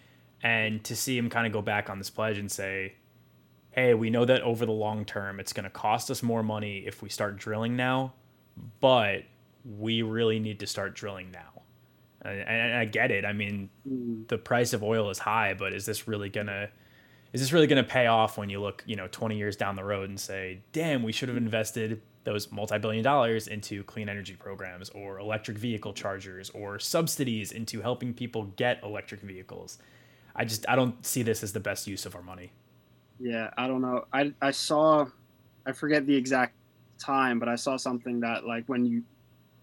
And 0.42 0.84
to 0.84 0.94
see 0.94 1.16
him 1.16 1.30
kind 1.30 1.46
of 1.46 1.52
go 1.52 1.62
back 1.62 1.88
on 1.88 1.98
this 1.98 2.10
pledge 2.10 2.38
and 2.38 2.50
say, 2.50 2.94
hey, 3.70 3.94
we 3.94 4.10
know 4.10 4.24
that 4.24 4.42
over 4.42 4.66
the 4.66 4.72
long 4.72 5.04
term, 5.04 5.40
it's 5.40 5.52
going 5.52 5.64
to 5.64 5.70
cost 5.70 6.10
us 6.10 6.22
more 6.22 6.42
money 6.42 6.84
if 6.86 7.02
we 7.02 7.08
start 7.08 7.36
drilling 7.36 7.76
now, 7.76 8.12
but 8.80 9.24
we 9.78 10.02
really 10.02 10.38
need 10.38 10.60
to 10.60 10.66
start 10.66 10.94
drilling 10.94 11.30
now. 11.32 11.62
And, 12.22 12.40
and 12.40 12.76
I 12.76 12.84
get 12.84 13.10
it. 13.10 13.24
I 13.24 13.32
mean, 13.32 13.70
mm. 13.88 14.28
the 14.28 14.38
price 14.38 14.72
of 14.72 14.82
oil 14.82 15.10
is 15.10 15.18
high, 15.18 15.54
but 15.54 15.72
is 15.72 15.86
this 15.86 16.06
really 16.06 16.28
going 16.28 16.46
to 16.46 16.68
is 17.34 17.40
this 17.40 17.52
really 17.52 17.66
going 17.66 17.82
to 17.82 17.88
pay 17.88 18.06
off 18.06 18.38
when 18.38 18.48
you 18.48 18.60
look, 18.60 18.84
you 18.86 18.94
know, 18.94 19.08
20 19.10 19.36
years 19.36 19.56
down 19.56 19.74
the 19.74 19.82
road 19.82 20.08
and 20.08 20.18
say, 20.18 20.60
"Damn, 20.72 21.02
we 21.02 21.10
should 21.10 21.28
have 21.28 21.36
invested 21.36 22.00
those 22.22 22.50
multi-billion 22.52 23.02
dollars 23.02 23.48
into 23.48 23.82
clean 23.82 24.08
energy 24.08 24.34
programs 24.34 24.88
or 24.90 25.18
electric 25.18 25.58
vehicle 25.58 25.92
chargers 25.92 26.48
or 26.50 26.78
subsidies 26.78 27.50
into 27.50 27.82
helping 27.82 28.14
people 28.14 28.44
get 28.56 28.80
electric 28.84 29.20
vehicles." 29.20 29.78
I 30.36 30.44
just 30.44 30.64
I 30.68 30.76
don't 30.76 31.04
see 31.04 31.24
this 31.24 31.42
as 31.42 31.52
the 31.52 31.60
best 31.60 31.88
use 31.88 32.06
of 32.06 32.14
our 32.14 32.22
money. 32.22 32.52
Yeah, 33.18 33.50
I 33.56 33.66
don't 33.66 33.82
know. 33.82 34.04
I 34.12 34.32
I 34.40 34.52
saw, 34.52 35.06
I 35.66 35.72
forget 35.72 36.06
the 36.06 36.14
exact 36.14 36.54
time, 36.98 37.40
but 37.40 37.48
I 37.48 37.56
saw 37.56 37.76
something 37.76 38.20
that 38.20 38.46
like 38.46 38.64
when 38.68 38.86
you 38.86 39.02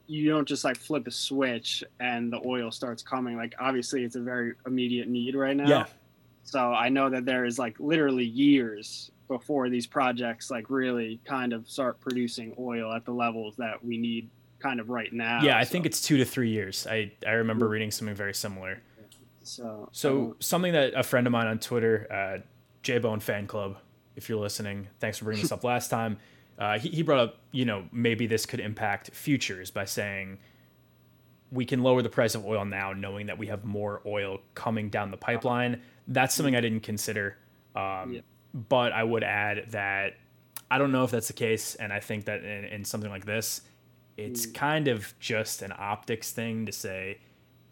you 0.08 0.30
don't 0.30 0.48
just 0.48 0.66
like 0.66 0.75
flip 0.75 1.08
a 1.08 1.12
switch 1.12 1.86
and 2.01 2.34
the 2.34 2.42
oil 2.46 2.70
starts 2.70 3.01
coming. 3.01 3.38
Like 3.38 3.56
obviously, 3.62 4.04
it's 4.04 4.18
a 4.18 4.22
very 4.22 4.56
immediate 4.66 5.08
need 5.08 5.36
right 5.36 5.56
now. 5.56 5.70
Yeah. 5.70 5.86
So 6.43 6.74
I 6.74 6.89
know 6.89 7.10
that 7.10 7.25
there 7.25 7.45
is 7.45 7.60
like 7.60 7.79
literally 7.79 8.25
years 8.25 9.12
before 9.27 9.69
these 9.69 9.88
projects 9.88 10.51
like 10.51 10.69
really 10.69 11.19
kind 11.24 11.53
of 11.53 11.67
start 11.67 12.00
producing 12.01 12.53
oil 12.60 12.91
at 12.93 13.05
the 13.05 13.12
levels 13.12 13.55
that 13.57 13.83
we 13.83 13.98
need 13.98 14.29
kind 14.60 14.79
of 14.79 14.89
right 14.89 15.12
now. 15.13 15.41
Yeah, 15.41 15.57
I 15.57 15.63
so. 15.63 15.71
think 15.71 15.86
it's 15.86 16.01
two 16.01 16.17
to 16.17 16.25
three 16.25 16.50
years. 16.50 16.88
I 16.88 17.12
I 17.25 17.31
remember 17.31 17.65
mm-hmm. 17.65 17.74
reading 17.74 17.91
something 17.91 18.15
very 18.15 18.33
similar. 18.33 18.81
So 19.43 19.89
so 19.91 20.17
um, 20.17 20.36
something 20.39 20.74
that 20.74 20.93
a 20.95 21.03
friend 21.03 21.25
of 21.27 21.31
mine 21.31 21.48
on 21.48 21.60
Twitter. 21.60 22.07
Uh, 22.12 22.41
J 22.83 22.98
Bone 22.98 23.19
fan 23.19 23.48
club, 23.48 23.77
if 24.15 24.29
you're 24.29 24.39
listening, 24.39 24.88
thanks 25.00 25.17
for 25.17 25.25
bringing 25.25 25.43
this 25.43 25.51
up 25.51 25.63
last 25.63 25.89
time. 25.89 26.17
Uh, 26.57 26.77
he, 26.77 26.89
he 26.89 27.01
brought 27.01 27.19
up, 27.19 27.38
you 27.51 27.65
know, 27.65 27.86
maybe 27.91 28.27
this 28.27 28.45
could 28.45 28.60
impact 28.60 29.12
futures 29.12 29.71
by 29.71 29.86
saying 29.86 30.38
we 31.51 31.65
can 31.65 31.84
lower 31.84 32.01
the 32.01 32.10
price 32.10 32.36
of 32.36 32.46
oil 32.46 32.65
now, 32.65 32.93
knowing 32.93 33.27
that 33.27 33.38
we 33.38 33.48
have 33.48 33.65
more 33.65 34.01
oil 34.05 34.39
coming 34.55 34.89
down 34.89 35.12
the 35.12 35.17
pipeline. 35.17 35.81
That's 36.08 36.34
something 36.34 36.55
I 36.55 36.62
didn't 36.62 36.81
consider. 36.81 37.38
Um, 37.75 38.13
yeah. 38.13 38.22
But 38.53 38.93
I 38.93 39.03
would 39.03 39.24
add 39.24 39.67
that 39.72 40.13
I 40.70 40.77
don't 40.77 40.93
know 40.93 41.03
if 41.03 41.12
that's 41.12 41.27
the 41.27 41.34
case. 41.34 41.75
And 41.75 41.91
I 41.91 42.00
think 42.00 42.25
that 42.25 42.43
in, 42.43 42.65
in 42.65 42.86
something 42.86 43.10
like 43.10 43.25
this, 43.25 43.62
it's 44.15 44.46
mm. 44.46 44.53
kind 44.53 44.88
of 44.88 45.13
just 45.20 45.62
an 45.62 45.74
optics 45.77 46.31
thing 46.31 46.65
to 46.65 46.72
say, 46.72 47.20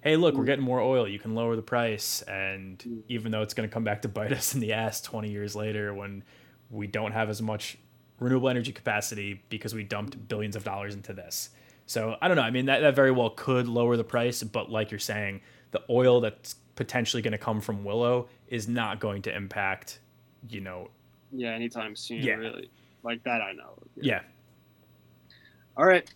hey, 0.01 0.17
look, 0.17 0.36
we're 0.36 0.43
mm. 0.43 0.48
getting 0.48 0.65
more 0.65 0.81
oil. 0.81 1.07
You 1.07 1.19
can 1.19 1.33
lower 1.33 1.55
the 1.55 1.62
price. 1.62 2.21
And 2.24 2.77
mm. 2.79 3.01
even 3.07 3.31
though 3.31 3.41
it's 3.41 3.53
going 3.53 3.67
to 3.67 3.74
come 3.74 3.86
back 3.86 4.01
to 4.01 4.09
bite 4.09 4.31
us 4.33 4.53
in 4.53 4.59
the 4.59 4.74
ass 4.74 5.00
20 5.01 5.31
years 5.31 5.55
later 5.55 5.93
when 5.93 6.24
we 6.69 6.88
don't 6.88 7.13
have 7.13 7.29
as 7.29 7.41
much 7.41 7.77
renewable 8.19 8.50
energy 8.50 8.74
capacity 8.74 9.41
because 9.48 9.74
we 9.74 9.83
dumped 9.83 10.27
billions 10.27 10.57
of 10.57 10.65
dollars 10.65 10.93
into 10.93 11.13
this. 11.13 11.51
So 11.89 12.17
I 12.22 12.27
don't 12.27 12.38
know. 12.38 12.43
I 12.43 12.51
mean, 12.51 12.67
that, 12.67 12.81
that 12.81 12.96
very 12.96 13.10
well 13.10 13.31
could 13.31 13.67
lower 13.67 13.98
the 13.98 14.03
price. 14.03 14.43
But 14.43 14.69
like 14.69 14.91
you're 14.91 15.00
saying, 15.00 15.41
the 15.72 15.81
oil 15.89 16.22
that's 16.22 16.53
potentially 16.75 17.24
going 17.24 17.31
to 17.31 17.39
come 17.39 17.60
from 17.62 17.84
Willow 17.84 18.29
is 18.48 18.67
not 18.67 19.00
going 19.00 19.24
to 19.24 19.36
impact, 19.36 20.00
you 20.48 20.62
know. 20.62 20.91
Yeah, 21.31 21.50
anytime 21.50 21.96
soon, 21.96 22.22
yeah. 22.22 22.36
really. 22.36 22.69
Like 23.01 23.24
that, 23.24 23.41
I 23.41 23.53
know. 23.53 23.74
yeah. 23.96 24.03
yeah. 24.03 24.22
All 25.77 25.86
right. 25.86 26.08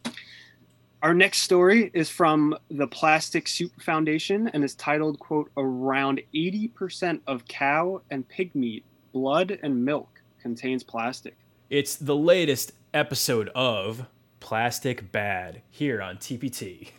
Our 1.01 1.15
next 1.15 1.39
story 1.39 1.89
is 1.95 2.07
from 2.07 2.55
the 2.69 2.85
Plastic 2.85 3.47
Soup 3.47 3.71
Foundation 3.81 4.49
and 4.49 4.63
is 4.63 4.75
titled, 4.75 5.17
quote, 5.17 5.49
Around 5.57 6.21
80% 6.35 7.19
of 7.25 7.45
cow 7.47 7.99
and 8.11 8.27
pig 8.29 8.53
meat, 8.53 8.83
blood, 9.11 9.57
and 9.63 9.83
milk 9.83 10.21
contains 10.39 10.83
plastic. 10.83 11.35
It's 11.71 11.95
the 11.95 12.15
latest 12.15 12.73
episode 12.93 13.49
of 13.55 14.05
Plastic 14.43 15.09
Bad 15.11 15.61
here 15.71 16.01
on 16.01 16.17
TPT. 16.17 16.89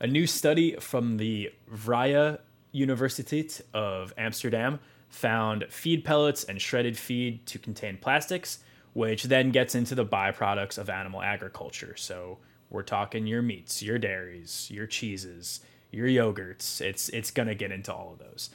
A 0.00 0.08
new 0.08 0.26
study 0.26 0.74
from 0.80 1.18
the 1.18 1.52
Vrije 1.72 2.40
Universiteit 2.74 3.62
of 3.72 4.12
Amsterdam 4.18 4.80
found 5.08 5.66
feed 5.70 6.04
pellets 6.04 6.42
and 6.42 6.60
shredded 6.60 6.98
feed 6.98 7.46
to 7.46 7.60
contain 7.60 7.96
plastics, 7.96 8.58
which 8.92 9.22
then 9.24 9.52
gets 9.52 9.76
into 9.76 9.94
the 9.94 10.04
byproducts 10.04 10.78
of 10.78 10.90
animal 10.90 11.22
agriculture. 11.22 11.94
So, 11.96 12.38
we're 12.70 12.82
talking 12.82 13.26
your 13.26 13.42
meats, 13.42 13.82
your 13.82 13.98
dairies, 13.98 14.68
your 14.68 14.86
cheeses, 14.88 15.60
your 15.92 16.08
yogurts. 16.08 16.80
It's 16.80 17.08
it's 17.10 17.30
going 17.30 17.48
to 17.48 17.54
get 17.54 17.70
into 17.70 17.94
all 17.94 18.12
of 18.12 18.18
those. 18.18 18.50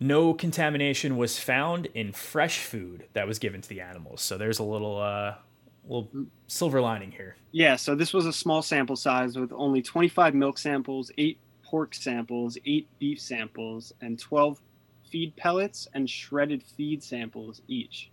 No 0.00 0.32
contamination 0.32 1.18
was 1.18 1.38
found 1.38 1.86
in 1.94 2.12
fresh 2.12 2.60
food 2.60 3.08
that 3.12 3.26
was 3.26 3.38
given 3.38 3.60
to 3.60 3.68
the 3.68 3.82
animals. 3.82 4.22
So 4.22 4.38
there's 4.38 4.58
a 4.58 4.64
little 4.64 4.98
uh 4.98 5.34
little 5.86 6.08
silver 6.46 6.80
lining 6.80 7.12
here. 7.12 7.36
Yeah, 7.52 7.76
so 7.76 7.94
this 7.94 8.12
was 8.12 8.26
a 8.26 8.32
small 8.32 8.62
sample 8.62 8.96
size 8.96 9.36
with 9.36 9.52
only 9.52 9.82
25 9.82 10.34
milk 10.34 10.58
samples, 10.58 11.10
8 11.18 11.38
pork 11.62 11.94
samples, 11.94 12.56
8 12.64 12.88
beef 12.98 13.20
samples, 13.20 13.92
and 14.00 14.18
12 14.18 14.60
feed 15.10 15.36
pellets 15.36 15.88
and 15.94 16.08
shredded 16.08 16.62
feed 16.62 17.02
samples 17.02 17.62
each. 17.68 18.10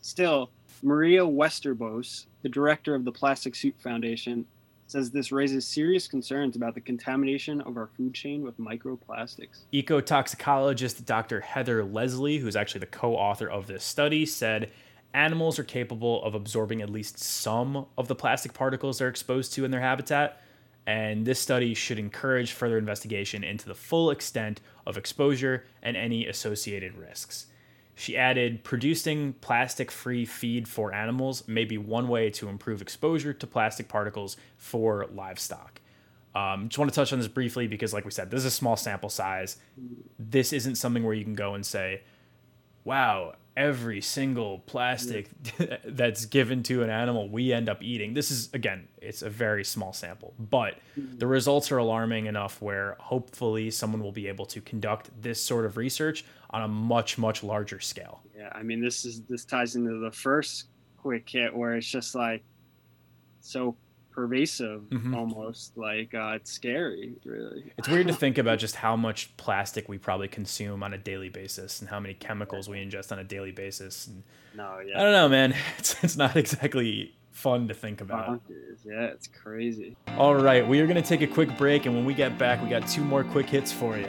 Still, 0.00 0.50
Maria 0.82 1.22
Westerbos, 1.22 2.26
the 2.42 2.48
director 2.48 2.94
of 2.94 3.04
the 3.04 3.12
Plastic 3.12 3.54
Soup 3.54 3.78
Foundation, 3.80 4.46
says 4.86 5.10
this 5.10 5.32
raises 5.32 5.66
serious 5.66 6.06
concerns 6.06 6.54
about 6.54 6.74
the 6.74 6.80
contamination 6.80 7.60
of 7.62 7.76
our 7.76 7.88
food 7.96 8.14
chain 8.14 8.42
with 8.42 8.56
microplastics. 8.58 9.64
Ecotoxicologist 9.72 11.04
Dr. 11.04 11.40
Heather 11.40 11.84
Leslie, 11.84 12.38
who's 12.38 12.56
actually 12.56 12.80
the 12.80 12.86
co 12.86 13.16
author 13.16 13.50
of 13.50 13.66
this 13.66 13.82
study, 13.82 14.24
said 14.24 14.70
animals 15.16 15.58
are 15.58 15.64
capable 15.64 16.22
of 16.22 16.34
absorbing 16.34 16.82
at 16.82 16.90
least 16.90 17.18
some 17.18 17.86
of 17.96 18.06
the 18.06 18.14
plastic 18.14 18.52
particles 18.52 18.98
they're 18.98 19.08
exposed 19.08 19.54
to 19.54 19.64
in 19.64 19.70
their 19.70 19.80
habitat. 19.80 20.40
And 20.86 21.26
this 21.26 21.40
study 21.40 21.74
should 21.74 21.98
encourage 21.98 22.52
further 22.52 22.78
investigation 22.78 23.42
into 23.42 23.66
the 23.66 23.74
full 23.74 24.10
extent 24.10 24.60
of 24.86 24.96
exposure 24.96 25.64
and 25.82 25.96
any 25.96 26.26
associated 26.26 26.96
risks. 26.96 27.46
She 27.96 28.16
added, 28.16 28.62
producing 28.62 29.32
plastic 29.40 29.90
free 29.90 30.26
feed 30.26 30.68
for 30.68 30.92
animals 30.92 31.48
may 31.48 31.64
be 31.64 31.78
one 31.78 32.08
way 32.08 32.28
to 32.30 32.48
improve 32.48 32.82
exposure 32.82 33.32
to 33.32 33.46
plastic 33.46 33.88
particles 33.88 34.36
for 34.58 35.06
livestock. 35.12 35.80
Um, 36.34 36.68
just 36.68 36.78
want 36.78 36.92
to 36.92 36.94
touch 36.94 37.14
on 37.14 37.18
this 37.18 37.28
briefly 37.28 37.66
because, 37.66 37.94
like 37.94 38.04
we 38.04 38.10
said, 38.10 38.30
this 38.30 38.40
is 38.40 38.44
a 38.44 38.50
small 38.50 38.76
sample 38.76 39.08
size. 39.08 39.56
This 40.18 40.52
isn't 40.52 40.74
something 40.74 41.02
where 41.02 41.14
you 41.14 41.24
can 41.24 41.32
go 41.32 41.54
and 41.54 41.64
say, 41.64 42.02
wow, 42.84 43.32
every 43.56 44.00
single 44.00 44.58
plastic 44.60 45.30
that's 45.84 46.26
given 46.26 46.62
to 46.64 46.82
an 46.82 46.90
animal 46.90 47.28
we 47.28 47.52
end 47.52 47.68
up 47.68 47.82
eating. 47.82 48.14
This 48.14 48.30
is, 48.30 48.50
again, 48.52 48.88
it's 49.00 49.22
a 49.22 49.30
very 49.30 49.64
small 49.64 49.92
sample, 49.92 50.34
but 50.38 50.74
mm-hmm. 50.98 51.18
the 51.18 51.26
results 51.26 51.72
are 51.72 51.78
alarming 51.78 52.26
enough 52.26 52.60
where 52.60 52.96
hopefully 53.00 53.70
someone 53.70 54.02
will 54.02 54.12
be 54.12 54.28
able 54.28 54.46
to 54.46 54.60
conduct 54.60 55.10
this 55.20 55.42
sort 55.42 55.64
of 55.64 55.76
research 55.76 56.24
on 56.50 56.62
a 56.62 56.68
much, 56.68 57.16
much 57.16 57.42
larger 57.42 57.80
scale. 57.80 58.20
Yeah, 58.36 58.50
I 58.52 58.62
mean, 58.62 58.80
this 58.80 59.04
is 59.04 59.22
this 59.22 59.44
ties 59.44 59.76
into 59.76 59.98
the 59.98 60.12
first 60.12 60.66
quick 60.98 61.28
hit 61.28 61.54
where 61.54 61.74
it's 61.74 61.86
just 61.86 62.14
like 62.14 62.44
so 63.40 63.76
pervasive 64.16 64.80
mm-hmm. 64.88 65.14
almost 65.14 65.76
like 65.76 66.14
uh, 66.14 66.32
it's 66.36 66.50
scary 66.50 67.12
really. 67.24 67.70
It's 67.76 67.86
weird 67.86 68.08
to 68.08 68.14
think 68.14 68.38
about 68.38 68.58
just 68.58 68.74
how 68.74 68.96
much 68.96 69.36
plastic 69.36 69.90
we 69.90 69.98
probably 69.98 70.26
consume 70.26 70.82
on 70.82 70.94
a 70.94 70.98
daily 70.98 71.28
basis 71.28 71.80
and 71.80 71.90
how 71.90 72.00
many 72.00 72.14
chemicals 72.14 72.66
we 72.66 72.78
ingest 72.78 73.12
on 73.12 73.18
a 73.18 73.24
daily 73.24 73.52
basis 73.52 74.06
and 74.06 74.22
no 74.56 74.80
yeah. 74.80 74.98
I 74.98 75.02
don't 75.02 75.12
know 75.12 75.28
man. 75.28 75.54
It's, 75.78 76.02
it's 76.02 76.16
not 76.16 76.34
exactly 76.34 77.14
fun 77.30 77.68
to 77.68 77.74
think 77.74 78.00
about. 78.00 78.40
Yeah 78.84 79.02
it's 79.02 79.28
crazy. 79.28 79.94
All 80.16 80.34
right 80.34 80.66
we 80.66 80.80
are 80.80 80.86
going 80.86 81.00
to 81.00 81.08
take 81.08 81.20
a 81.20 81.32
quick 81.32 81.56
break 81.58 81.84
and 81.84 81.94
when 81.94 82.06
we 82.06 82.14
get 82.14 82.38
back 82.38 82.62
we 82.62 82.70
got 82.70 82.88
two 82.88 83.04
more 83.04 83.22
quick 83.22 83.50
hits 83.50 83.70
for 83.70 83.98
you 83.98 84.08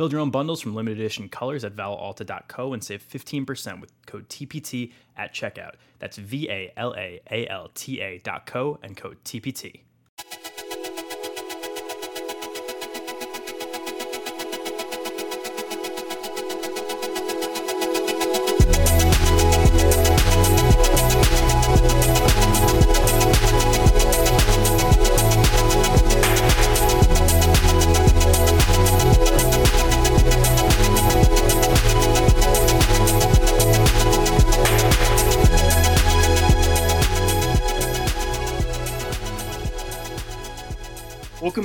Build 0.00 0.12
your 0.12 0.22
own 0.22 0.30
bundles 0.30 0.62
from 0.62 0.74
limited 0.74 0.98
edition 0.98 1.28
colors 1.28 1.62
at 1.62 1.76
valalta.co 1.76 2.72
and 2.72 2.82
save 2.82 3.06
15% 3.06 3.82
with 3.82 3.92
code 4.06 4.26
TPT 4.30 4.94
at 5.14 5.34
checkout. 5.34 5.72
That's 5.98 6.16
V 6.16 6.48
A 6.48 6.72
L 6.74 6.94
A 6.96 7.20
A 7.30 7.46
L 7.48 7.70
T 7.74 8.00
A.co 8.00 8.78
and 8.82 8.96
code 8.96 9.18
TPT. 9.26 9.80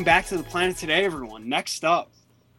Back 0.06 0.28
to 0.28 0.38
the 0.38 0.44
planet 0.44 0.78
today, 0.78 1.04
everyone. 1.04 1.50
Next 1.50 1.84
up, 1.84 2.12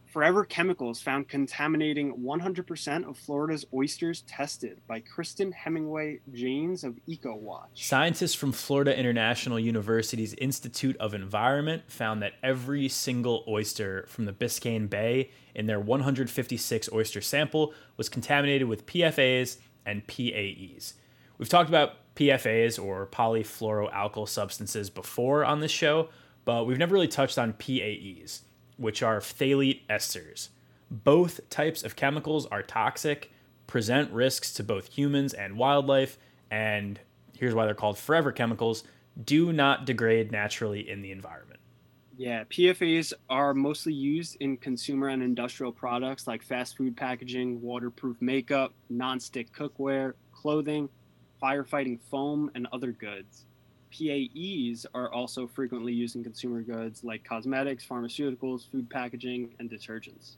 Forever 0.07 0.43
Chemicals 0.43 1.01
found 1.01 1.29
contaminating 1.29 2.17
100% 2.17 3.09
of 3.09 3.17
Florida's 3.17 3.65
oysters 3.73 4.23
tested 4.23 4.81
by 4.85 4.99
Cristen 4.99 5.53
Hemingway 5.53 6.19
Jaynes 6.33 6.83
of 6.83 6.99
EcoWatch. 7.07 7.67
Scientists 7.73 8.33
from 8.33 8.51
Florida 8.51 8.99
International 8.99 9.57
University's 9.57 10.33
Institute 10.33 10.97
of 10.97 11.13
Environment 11.13 11.83
found 11.87 12.21
that 12.21 12.33
every 12.43 12.89
single 12.89 13.45
oyster 13.47 14.05
from 14.09 14.25
the 14.25 14.33
Biscayne 14.33 14.89
Bay 14.89 15.31
in 15.55 15.67
their 15.67 15.79
156 15.79 16.89
oyster 16.91 17.21
sample 17.21 17.73
was 17.95 18.09
contaminated 18.09 18.67
with 18.67 18.85
PFAs 18.85 19.55
and 19.85 20.05
PAEs. 20.05 20.95
We've 21.37 21.47
talked 21.47 21.69
about 21.69 22.13
PFAs 22.17 22.83
or 22.83 23.05
polyfluoroalkyl 23.05 24.27
substances 24.27 24.89
before 24.89 25.45
on 25.45 25.61
this 25.61 25.71
show 25.71 26.09
but 26.47 26.65
we've 26.65 26.77
never 26.77 26.93
really 26.93 27.09
touched 27.09 27.37
on 27.37 27.51
PAEs, 27.51 28.43
which 28.77 29.03
are 29.03 29.19
phthalate 29.19 29.81
esters. 29.89 30.47
Both 30.89 31.49
types 31.49 31.83
of 31.83 31.97
chemicals 31.97 32.45
are 32.45 32.63
toxic, 32.63 33.33
present 33.67 34.13
risks 34.13 34.53
to 34.53 34.63
both 34.63 34.87
humans 34.87 35.33
and 35.33 35.57
wildlife, 35.57 36.17
and 36.49 37.01
here's 37.37 37.53
why 37.53 37.65
they're 37.65 37.75
called 37.75 37.97
forever 37.97 38.31
chemicals 38.31 38.85
do 39.21 39.51
not 39.51 39.85
degrade 39.85 40.31
naturally 40.31 40.89
in 40.89 41.01
the 41.01 41.11
environment. 41.11 41.59
Yeah, 42.15 42.45
PFAs 42.45 43.11
are 43.29 43.53
mostly 43.53 43.93
used 43.93 44.37
in 44.39 44.55
consumer 44.55 45.09
and 45.09 45.21
industrial 45.21 45.73
products 45.73 46.27
like 46.27 46.41
fast 46.41 46.77
food 46.77 46.95
packaging, 46.95 47.61
waterproof 47.61 48.21
makeup, 48.21 48.71
non-stick 48.89 49.51
cookware, 49.51 50.13
clothing, 50.31 50.87
firefighting 51.43 51.99
foam, 52.09 52.49
and 52.55 52.67
other 52.71 52.93
goods. 52.93 53.46
PAEs 53.91 54.85
are 54.93 55.11
also 55.11 55.47
frequently 55.47 55.93
used 55.93 56.15
in 56.15 56.23
consumer 56.23 56.61
goods 56.61 57.03
like 57.03 57.23
cosmetics, 57.23 57.85
pharmaceuticals, 57.85 58.69
food 58.69 58.89
packaging, 58.89 59.55
and 59.59 59.69
detergents. 59.69 60.35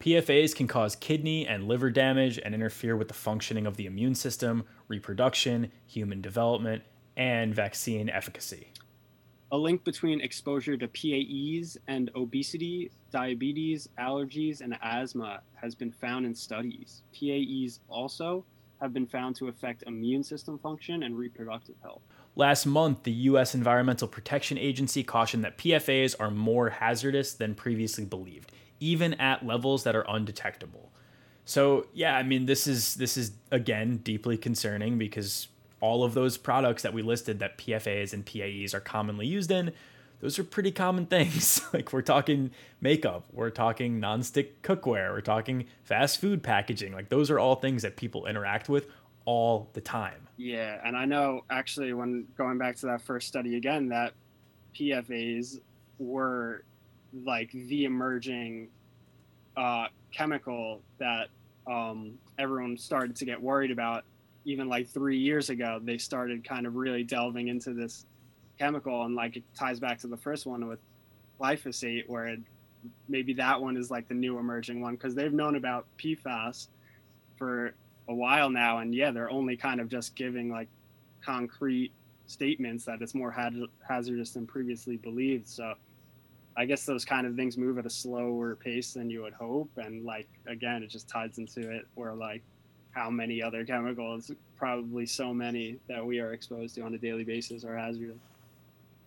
PFAs 0.00 0.56
can 0.56 0.66
cause 0.66 0.96
kidney 0.96 1.46
and 1.46 1.68
liver 1.68 1.90
damage 1.90 2.38
and 2.42 2.54
interfere 2.54 2.96
with 2.96 3.08
the 3.08 3.14
functioning 3.14 3.66
of 3.66 3.76
the 3.76 3.84
immune 3.84 4.14
system, 4.14 4.64
reproduction, 4.88 5.70
human 5.86 6.22
development, 6.22 6.82
and 7.16 7.54
vaccine 7.54 8.08
efficacy. 8.08 8.68
A 9.52 9.58
link 9.58 9.84
between 9.84 10.20
exposure 10.20 10.76
to 10.76 10.88
PAEs 10.88 11.76
and 11.88 12.10
obesity, 12.14 12.90
diabetes, 13.10 13.88
allergies, 13.98 14.60
and 14.60 14.78
asthma 14.80 15.42
has 15.54 15.74
been 15.74 15.90
found 15.90 16.24
in 16.24 16.34
studies. 16.34 17.02
PAEs 17.12 17.80
also 17.88 18.44
have 18.80 18.94
been 18.94 19.06
found 19.06 19.36
to 19.36 19.48
affect 19.48 19.82
immune 19.86 20.22
system 20.22 20.58
function 20.58 21.02
and 21.02 21.18
reproductive 21.18 21.74
health. 21.82 22.00
Last 22.36 22.64
month, 22.64 23.02
the 23.02 23.12
U.S. 23.12 23.54
Environmental 23.54 24.06
Protection 24.08 24.56
Agency 24.56 25.02
cautioned 25.02 25.44
that 25.44 25.58
PFAs 25.58 26.14
are 26.18 26.30
more 26.30 26.70
hazardous 26.70 27.34
than 27.34 27.54
previously 27.54 28.04
believed, 28.04 28.52
even 28.78 29.14
at 29.14 29.44
levels 29.44 29.84
that 29.84 29.96
are 29.96 30.04
undetectable. 30.08 30.90
So, 31.44 31.86
yeah, 31.92 32.16
I 32.16 32.22
mean, 32.22 32.46
this 32.46 32.66
is 32.66 32.94
this 32.94 33.16
is 33.16 33.32
again 33.50 33.98
deeply 33.98 34.36
concerning 34.36 34.98
because 34.98 35.48
all 35.80 36.04
of 36.04 36.14
those 36.14 36.36
products 36.36 36.82
that 36.82 36.92
we 36.92 37.02
listed 37.02 37.40
that 37.40 37.58
PFAs 37.58 38.12
and 38.12 38.24
PAEs 38.24 38.74
are 38.74 38.80
commonly 38.80 39.26
used 39.26 39.50
in, 39.50 39.72
those 40.20 40.38
are 40.38 40.44
pretty 40.44 40.70
common 40.70 41.06
things. 41.06 41.60
like 41.72 41.92
we're 41.92 42.02
talking 42.02 42.50
makeup, 42.80 43.24
we're 43.32 43.50
talking 43.50 44.00
nonstick 44.00 44.50
cookware, 44.62 45.10
we're 45.10 45.20
talking 45.20 45.66
fast 45.82 46.20
food 46.20 46.42
packaging. 46.42 46.92
Like 46.92 47.08
those 47.08 47.30
are 47.30 47.38
all 47.38 47.56
things 47.56 47.82
that 47.82 47.96
people 47.96 48.26
interact 48.26 48.68
with 48.68 48.86
all 49.24 49.70
the 49.72 49.80
time. 49.80 50.28
Yeah, 50.42 50.80
and 50.82 50.96
I 50.96 51.04
know 51.04 51.44
actually 51.50 51.92
when 51.92 52.26
going 52.38 52.56
back 52.56 52.74
to 52.76 52.86
that 52.86 53.02
first 53.02 53.28
study 53.28 53.56
again 53.56 53.90
that 53.90 54.14
PFAs 54.74 55.60
were 55.98 56.64
like 57.12 57.52
the 57.52 57.84
emerging 57.84 58.68
uh, 59.54 59.88
chemical 60.10 60.80
that 60.96 61.28
um, 61.66 62.14
everyone 62.38 62.78
started 62.78 63.16
to 63.16 63.26
get 63.26 63.38
worried 63.38 63.70
about. 63.70 64.04
Even 64.46 64.66
like 64.66 64.88
three 64.88 65.18
years 65.18 65.50
ago, 65.50 65.78
they 65.82 65.98
started 65.98 66.42
kind 66.42 66.66
of 66.66 66.74
really 66.74 67.04
delving 67.04 67.48
into 67.48 67.74
this 67.74 68.06
chemical, 68.58 69.04
and 69.04 69.14
like 69.14 69.36
it 69.36 69.44
ties 69.54 69.78
back 69.78 69.98
to 69.98 70.06
the 70.06 70.16
first 70.16 70.46
one 70.46 70.66
with 70.66 70.78
glyphosate, 71.38 72.08
where 72.08 72.28
it, 72.28 72.40
maybe 73.10 73.34
that 73.34 73.60
one 73.60 73.76
is 73.76 73.90
like 73.90 74.08
the 74.08 74.14
new 74.14 74.38
emerging 74.38 74.80
one 74.80 74.94
because 74.94 75.14
they've 75.14 75.34
known 75.34 75.56
about 75.56 75.84
PFAS 75.98 76.68
for 77.36 77.74
a 78.08 78.14
while 78.14 78.50
now, 78.50 78.78
and 78.78 78.94
yeah, 78.94 79.10
they're 79.10 79.30
only 79.30 79.56
kind 79.56 79.80
of 79.80 79.88
just 79.88 80.14
giving 80.16 80.50
like 80.50 80.68
concrete 81.24 81.92
statements 82.26 82.84
that 82.84 83.02
it's 83.02 83.14
more 83.14 83.34
hazardous 83.86 84.30
than 84.30 84.46
previously 84.46 84.96
believed. 84.96 85.48
So 85.48 85.74
I 86.56 86.64
guess 86.64 86.84
those 86.84 87.04
kind 87.04 87.26
of 87.26 87.36
things 87.36 87.56
move 87.56 87.78
at 87.78 87.86
a 87.86 87.90
slower 87.90 88.56
pace 88.56 88.94
than 88.94 89.10
you 89.10 89.22
would 89.22 89.34
hope, 89.34 89.70
and 89.76 90.04
like 90.04 90.28
again, 90.46 90.82
it 90.82 90.88
just 90.88 91.08
ties 91.08 91.38
into 91.38 91.70
it 91.70 91.86
where 91.94 92.14
like 92.14 92.42
how 92.92 93.08
many 93.10 93.42
other 93.42 93.64
chemicals, 93.64 94.32
probably 94.56 95.06
so 95.06 95.32
many 95.32 95.76
that 95.88 96.04
we 96.04 96.18
are 96.18 96.32
exposed 96.32 96.74
to 96.74 96.82
on 96.82 96.94
a 96.94 96.98
daily 96.98 97.24
basis, 97.24 97.64
are 97.64 97.76
hazardous. 97.76 98.16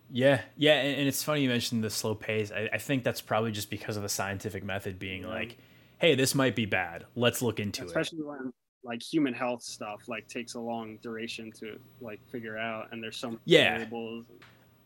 Yeah, 0.10 0.42
yeah, 0.58 0.74
and, 0.74 1.00
and 1.00 1.08
it's 1.08 1.24
funny 1.24 1.42
you 1.42 1.50
mentioned 1.50 1.84
the 1.84 1.90
slow 1.90 2.16
pace. 2.16 2.52
I, 2.52 2.70
I, 2.72 2.78
think 2.78 3.04
that's 3.04 3.22
probably 3.22 3.52
just 3.52 3.70
because 3.70 3.98
of 3.98 4.04
the 4.04 4.10
scientific 4.10 4.64
method 4.64 5.00
being 5.00 5.28
like, 5.28 5.58
hey, 5.98 6.14
this 6.16 6.36
might 6.36 6.56
be 6.56 6.66
bad. 6.66 7.06
Let's 7.16 7.42
look 7.42 7.60
into 7.60 7.84
Especially 7.84 8.20
it. 8.20 8.22
Especially 8.22 8.24
when 8.24 8.54
like 8.84 9.02
human 9.02 9.34
health 9.34 9.64
stuff 9.64 10.08
like 10.08 10.28
takes 10.28 10.56
a 10.56 10.60
long 10.60 10.98
duration 10.98 11.52
to 11.52 11.80
like 12.02 12.20
figure 12.30 12.58
out 12.58 12.90
and 12.92 13.02
there's 13.02 13.18
some 13.18 13.40
yeah. 13.46 13.72
variables. 13.72 14.26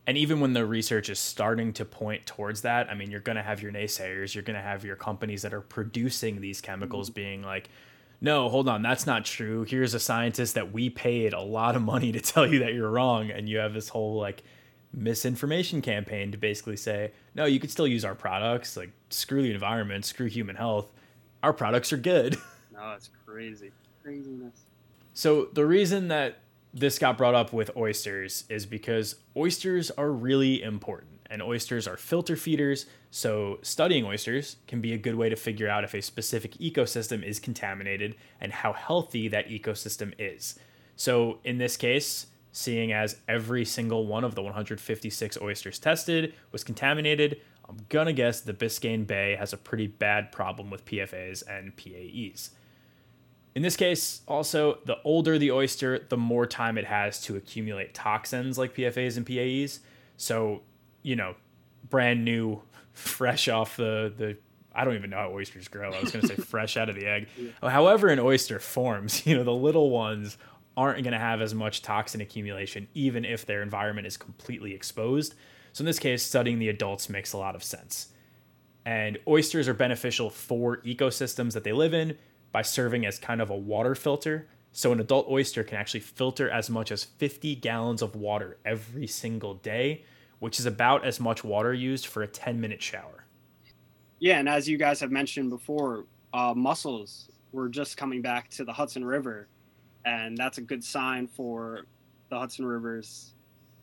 And 0.05 0.17
even 0.17 0.39
when 0.39 0.53
the 0.53 0.65
research 0.65 1.09
is 1.09 1.19
starting 1.19 1.73
to 1.73 1.85
point 1.85 2.25
towards 2.25 2.61
that 2.61 2.89
i 2.89 2.93
mean 2.93 3.11
you're 3.11 3.19
going 3.19 3.35
to 3.35 3.41
have 3.41 3.61
your 3.61 3.71
naysayers 3.71 4.33
you're 4.33 4.43
going 4.43 4.55
to 4.55 4.61
have 4.61 4.85
your 4.85 4.95
companies 4.95 5.41
that 5.41 5.53
are 5.53 5.61
producing 5.61 6.39
these 6.39 6.61
chemicals 6.61 7.09
mm-hmm. 7.09 7.15
being 7.15 7.43
like 7.43 7.69
no 8.21 8.49
hold 8.49 8.69
on 8.69 8.81
that's 8.81 9.05
not 9.05 9.25
true. 9.25 9.63
Here's 9.63 9.93
a 9.93 9.99
scientist 9.99 10.55
that 10.55 10.71
we 10.71 10.89
paid 10.89 11.33
a 11.33 11.41
lot 11.41 11.75
of 11.75 11.81
money 11.81 12.11
to 12.11 12.19
tell 12.21 12.47
you 12.47 12.59
that 12.59 12.73
you're 12.73 12.89
wrong 12.89 13.31
and 13.31 13.49
you 13.49 13.57
have 13.57 13.73
this 13.73 13.89
whole 13.89 14.15
like 14.17 14.43
misinformation 14.93 15.81
campaign 15.81 16.31
to 16.31 16.37
basically 16.37 16.77
say 16.77 17.11
no 17.35 17.45
you 17.45 17.59
could 17.59 17.69
still 17.69 17.85
use 17.85 18.05
our 18.05 18.15
products 18.15 18.77
like 18.77 18.91
screw 19.09 19.41
the 19.41 19.51
environment 19.51 20.05
screw 20.05 20.27
human 20.27 20.55
health. 20.55 20.87
Our 21.43 21.53
products 21.53 21.91
are 21.91 21.97
good. 21.97 22.37
No 22.79 22.93
it's 22.93 23.09
crazy 23.25 23.71
craziness. 24.07 24.63
So 25.13 25.49
the 25.51 25.65
reason 25.65 26.07
that 26.07 26.39
this 26.73 26.97
got 26.97 27.17
brought 27.17 27.35
up 27.35 27.51
with 27.51 27.75
oysters 27.75 28.45
is 28.49 28.65
because 28.65 29.15
oysters 29.35 29.91
are 29.91 30.11
really 30.11 30.63
important 30.63 31.19
and 31.29 31.41
oysters 31.41 31.89
are 31.89 31.97
filter 31.97 32.37
feeders. 32.37 32.85
So 33.11 33.59
studying 33.63 34.05
oysters 34.05 34.57
can 34.65 34.79
be 34.79 34.93
a 34.93 34.97
good 34.97 35.15
way 35.15 35.27
to 35.27 35.35
figure 35.35 35.67
out 35.67 35.83
if 35.83 35.93
a 35.93 36.01
specific 36.01 36.53
ecosystem 36.53 37.21
is 37.21 37.37
contaminated 37.37 38.15
and 38.39 38.53
how 38.53 38.71
healthy 38.71 39.27
that 39.27 39.49
ecosystem 39.49 40.13
is. 40.17 40.57
So 40.95 41.39
in 41.43 41.57
this 41.57 41.75
case, 41.75 42.27
seeing 42.53 42.93
as 42.93 43.17
every 43.27 43.65
single 43.65 44.07
one 44.07 44.23
of 44.23 44.35
the 44.35 44.41
156 44.41 45.37
oysters 45.41 45.79
tested 45.79 46.33
was 46.53 46.63
contaminated, 46.63 47.41
I'm 47.67 47.79
gonna 47.89 48.13
guess 48.13 48.39
the 48.39 48.53
Biscayne 48.53 49.05
Bay 49.05 49.35
has 49.35 49.51
a 49.51 49.57
pretty 49.57 49.87
bad 49.87 50.31
problem 50.31 50.69
with 50.69 50.85
PFAs 50.85 51.43
and 51.49 51.75
PAEs. 51.75 52.51
In 53.57 53.63
this 53.63 53.75
case, 53.75 54.21
also, 54.27 54.77
the 54.85 55.01
older 55.03 55.39
the 55.39 55.49
oyster, 55.49 56.05
the 56.09 56.15
more 56.15 56.45
time 56.45 56.77
it 56.77 56.85
has 56.85 57.19
to 57.23 57.35
accumulate 57.37 57.95
toxins 57.95 58.55
like 58.55 58.75
PFAs 58.75 59.17
and 59.17 59.25
PAEs. 59.25 59.79
So, 60.15 60.61
you 61.01 61.15
know, 61.15 61.33
brand 61.89 62.23
new, 62.23 62.61
fresh 62.93 63.47
off 63.47 63.75
the, 63.75 64.13
the 64.15 64.37
I 64.75 64.85
don't 64.85 64.93
even 64.93 65.09
know 65.09 65.17
how 65.17 65.31
oysters 65.31 65.67
grow. 65.69 65.91
I 65.91 65.99
was 65.99 66.11
going 66.11 66.21
to 66.21 66.27
say 66.27 66.35
fresh 66.43 66.77
out 66.77 66.87
of 66.87 66.95
the 66.95 67.07
egg. 67.07 67.29
Yeah. 67.35 67.49
Oh, 67.63 67.67
however, 67.67 68.09
an 68.09 68.19
oyster 68.19 68.59
forms, 68.59 69.25
you 69.25 69.35
know, 69.35 69.43
the 69.43 69.51
little 69.51 69.89
ones 69.89 70.37
aren't 70.77 71.01
going 71.01 71.13
to 71.13 71.19
have 71.19 71.41
as 71.41 71.55
much 71.55 71.81
toxin 71.81 72.21
accumulation, 72.21 72.87
even 72.93 73.25
if 73.25 73.47
their 73.47 73.63
environment 73.63 74.05
is 74.05 74.17
completely 74.17 74.75
exposed. 74.75 75.33
So, 75.73 75.81
in 75.81 75.87
this 75.87 75.97
case, 75.97 76.21
studying 76.21 76.59
the 76.59 76.69
adults 76.69 77.09
makes 77.09 77.33
a 77.33 77.39
lot 77.39 77.55
of 77.55 77.63
sense. 77.63 78.09
And 78.85 79.17
oysters 79.27 79.67
are 79.67 79.73
beneficial 79.73 80.29
for 80.29 80.77
ecosystems 80.83 81.53
that 81.53 81.63
they 81.63 81.73
live 81.73 81.95
in 81.95 82.19
by 82.51 82.61
serving 82.61 83.05
as 83.05 83.19
kind 83.19 83.41
of 83.41 83.49
a 83.49 83.55
water 83.55 83.95
filter. 83.95 84.47
So, 84.71 84.91
an 84.91 84.99
adult 84.99 85.27
oyster 85.29 85.63
can 85.63 85.77
actually 85.77 86.01
filter 86.01 86.49
as 86.49 86.69
much 86.69 86.91
as 86.91 87.03
50 87.03 87.55
gallons 87.55 88.01
of 88.01 88.15
water 88.15 88.57
every 88.63 89.07
single 89.07 89.55
day, 89.55 90.05
which 90.39 90.59
is 90.59 90.65
about 90.65 91.05
as 91.05 91.19
much 91.19 91.43
water 91.43 91.73
used 91.73 92.05
for 92.05 92.21
a 92.21 92.27
10 92.27 92.61
minute 92.61 92.81
shower. 92.81 93.25
Yeah, 94.19 94.39
and 94.39 94.49
as 94.49 94.67
you 94.67 94.77
guys 94.77 94.99
have 94.99 95.11
mentioned 95.11 95.49
before, 95.49 96.05
uh, 96.33 96.53
mussels 96.55 97.29
were 97.51 97.69
just 97.69 97.97
coming 97.97 98.21
back 98.21 98.49
to 98.51 98.63
the 98.63 98.73
Hudson 98.73 99.05
River, 99.05 99.47
and 100.05 100.37
that's 100.37 100.57
a 100.57 100.61
good 100.61 100.83
sign 100.83 101.27
for 101.27 101.85
the 102.29 102.37
Hudson 102.37 102.65
River's 102.65 103.33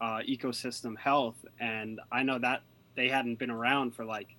uh, 0.00 0.20
ecosystem 0.29 0.96
health. 0.98 1.37
And 1.61 2.00
I 2.12 2.22
know 2.22 2.38
that 2.38 2.62
they 2.94 3.09
hadn't 3.09 3.38
been 3.38 3.50
around 3.50 3.94
for 3.94 4.05
like 4.05 4.37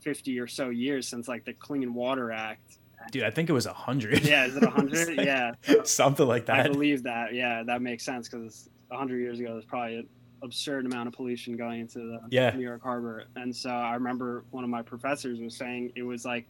50 0.00 0.38
or 0.38 0.46
so 0.46 0.70
years 0.70 1.06
since 1.06 1.28
like 1.28 1.44
the 1.44 1.52
Clean 1.52 1.92
Water 1.92 2.32
Act. 2.32 2.78
Dude, 3.10 3.22
I 3.22 3.30
think 3.30 3.48
it 3.48 3.52
was 3.52 3.66
a 3.66 3.72
hundred. 3.72 4.24
Yeah, 4.24 4.46
is 4.46 4.56
it 4.56 4.62
a 4.62 4.70
hundred? 4.70 5.16
yeah, 5.16 5.52
something 5.84 6.26
like 6.26 6.46
that. 6.46 6.66
I 6.66 6.68
believe 6.68 7.02
that. 7.04 7.34
Yeah, 7.34 7.62
that 7.64 7.82
makes 7.82 8.04
sense 8.04 8.28
because 8.28 8.68
a 8.90 8.96
hundred 8.96 9.18
years 9.18 9.40
ago, 9.40 9.52
there's 9.52 9.64
probably 9.64 9.96
an 9.96 10.08
absurd 10.42 10.86
amount 10.86 11.08
of 11.08 11.14
pollution 11.14 11.56
going 11.56 11.80
into 11.80 11.98
the 11.98 12.20
yeah. 12.30 12.50
New 12.50 12.62
York 12.62 12.82
Harbor. 12.82 13.24
And 13.36 13.54
so 13.54 13.70
I 13.70 13.94
remember 13.94 14.44
one 14.50 14.64
of 14.64 14.70
my 14.70 14.82
professors 14.82 15.40
was 15.40 15.56
saying 15.56 15.92
it 15.94 16.02
was 16.02 16.24
like 16.24 16.46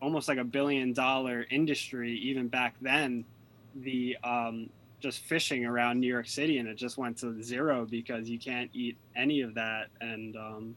almost 0.00 0.28
like 0.28 0.38
a 0.38 0.44
billion 0.44 0.92
dollar 0.92 1.46
industry 1.50 2.12
even 2.18 2.48
back 2.48 2.74
then. 2.80 3.24
The 3.76 4.16
um, 4.24 4.70
just 5.00 5.20
fishing 5.20 5.64
around 5.64 6.00
New 6.00 6.08
York 6.08 6.26
City, 6.26 6.58
and 6.58 6.68
it 6.68 6.76
just 6.76 6.98
went 6.98 7.18
to 7.18 7.42
zero 7.42 7.86
because 7.88 8.28
you 8.28 8.38
can't 8.38 8.70
eat 8.74 8.96
any 9.14 9.42
of 9.42 9.54
that. 9.54 9.88
And 10.00 10.36
um, 10.36 10.76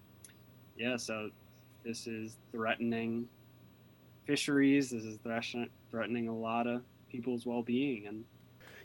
yeah, 0.78 0.98
so 0.98 1.30
this 1.84 2.08
is 2.08 2.38
threatening 2.52 3.28
fisheries. 4.32 4.92
This 4.92 5.04
is 5.04 5.20
threatening 5.90 6.30
a 6.30 6.36
lot 6.36 6.66
of 6.66 6.84
people's 7.10 7.46
well-being 7.46 8.08
and 8.08 8.24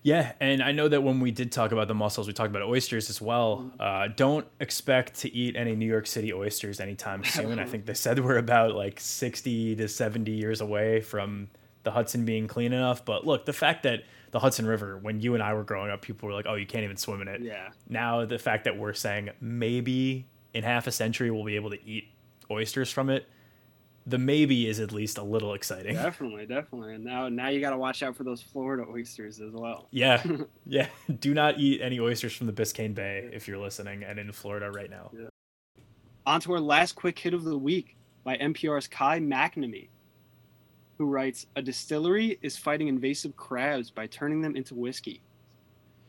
yeah, 0.02 0.34
and 0.38 0.62
I 0.62 0.70
know 0.70 0.86
that 0.86 1.02
when 1.02 1.18
we 1.18 1.32
did 1.32 1.50
talk 1.50 1.72
about 1.72 1.88
the 1.88 1.94
mussels, 1.94 2.28
we 2.28 2.32
talked 2.32 2.50
about 2.50 2.62
oysters 2.62 3.10
as 3.10 3.20
well. 3.20 3.56
Mm-hmm. 3.56 3.80
Uh, 3.80 4.08
don't 4.14 4.46
expect 4.60 5.14
to 5.20 5.34
eat 5.34 5.56
any 5.56 5.74
New 5.74 5.86
York 5.86 6.06
City 6.06 6.32
oysters 6.32 6.78
anytime 6.78 7.24
soon. 7.36 7.58
I 7.58 7.64
think 7.70 7.86
they 7.86 7.94
said 7.94 8.24
we're 8.24 8.38
about 8.38 8.76
like 8.76 9.00
60 9.00 9.74
to 9.74 9.88
70 9.88 10.30
years 10.30 10.60
away 10.60 11.00
from 11.00 11.48
the 11.82 11.90
Hudson 11.90 12.24
being 12.24 12.46
clean 12.46 12.72
enough. 12.72 13.04
But 13.04 13.26
look, 13.26 13.46
the 13.46 13.52
fact 13.52 13.82
that 13.82 14.04
the 14.30 14.38
Hudson 14.38 14.64
River, 14.64 14.96
when 14.96 15.20
you 15.20 15.34
and 15.34 15.42
I 15.42 15.54
were 15.54 15.64
growing 15.64 15.90
up, 15.90 16.02
people 16.02 16.28
were 16.28 16.34
like, 16.34 16.46
oh, 16.48 16.54
you 16.54 16.66
can't 16.66 16.84
even 16.84 16.96
swim 16.96 17.20
in 17.22 17.26
it. 17.26 17.40
Yeah. 17.40 17.70
Now, 17.88 18.24
the 18.26 18.38
fact 18.38 18.64
that 18.64 18.78
we're 18.78 18.94
saying 18.94 19.30
maybe 19.40 20.28
in 20.54 20.62
half 20.62 20.86
a 20.86 20.92
century 20.92 21.32
we'll 21.32 21.44
be 21.44 21.56
able 21.56 21.70
to 21.70 21.84
eat 21.84 22.04
oysters 22.48 22.92
from 22.92 23.10
it 23.10 23.28
the 24.06 24.18
maybe 24.18 24.68
is 24.68 24.78
at 24.78 24.92
least 24.92 25.18
a 25.18 25.22
little 25.22 25.54
exciting. 25.54 25.94
Definitely, 26.06 26.46
definitely. 26.46 26.94
And 26.94 27.04
now 27.04 27.28
now 27.28 27.48
you 27.48 27.60
got 27.60 27.70
to 27.70 27.76
watch 27.76 28.02
out 28.02 28.16
for 28.16 28.24
those 28.24 28.40
Florida 28.40 28.84
oysters 28.88 29.40
as 29.40 29.52
well. 29.52 29.88
Yeah. 29.90 30.22
yeah. 30.66 30.86
Do 31.20 31.34
not 31.34 31.58
eat 31.58 31.80
any 31.82 31.98
oysters 31.98 32.34
from 32.34 32.46
the 32.46 32.52
Biscayne 32.52 32.94
Bay 32.94 33.28
if 33.32 33.48
you're 33.48 33.58
listening 33.58 34.04
and 34.04 34.18
in 34.18 34.30
Florida 34.32 34.70
right 34.70 34.90
now. 34.90 35.10
Yeah. 35.12 35.28
On 36.24 36.40
to 36.40 36.52
our 36.52 36.60
last 36.60 36.94
quick 36.94 37.18
hit 37.18 37.34
of 37.34 37.44
the 37.44 37.58
week 37.58 37.96
by 38.24 38.36
NPR's 38.36 38.88
Kai 38.88 39.20
McNamee, 39.20 39.88
who 40.98 41.06
writes 41.06 41.46
A 41.56 41.62
distillery 41.62 42.38
is 42.42 42.56
fighting 42.56 42.88
invasive 42.88 43.36
crabs 43.36 43.90
by 43.90 44.06
turning 44.06 44.40
them 44.40 44.56
into 44.56 44.74
whiskey. 44.74 45.20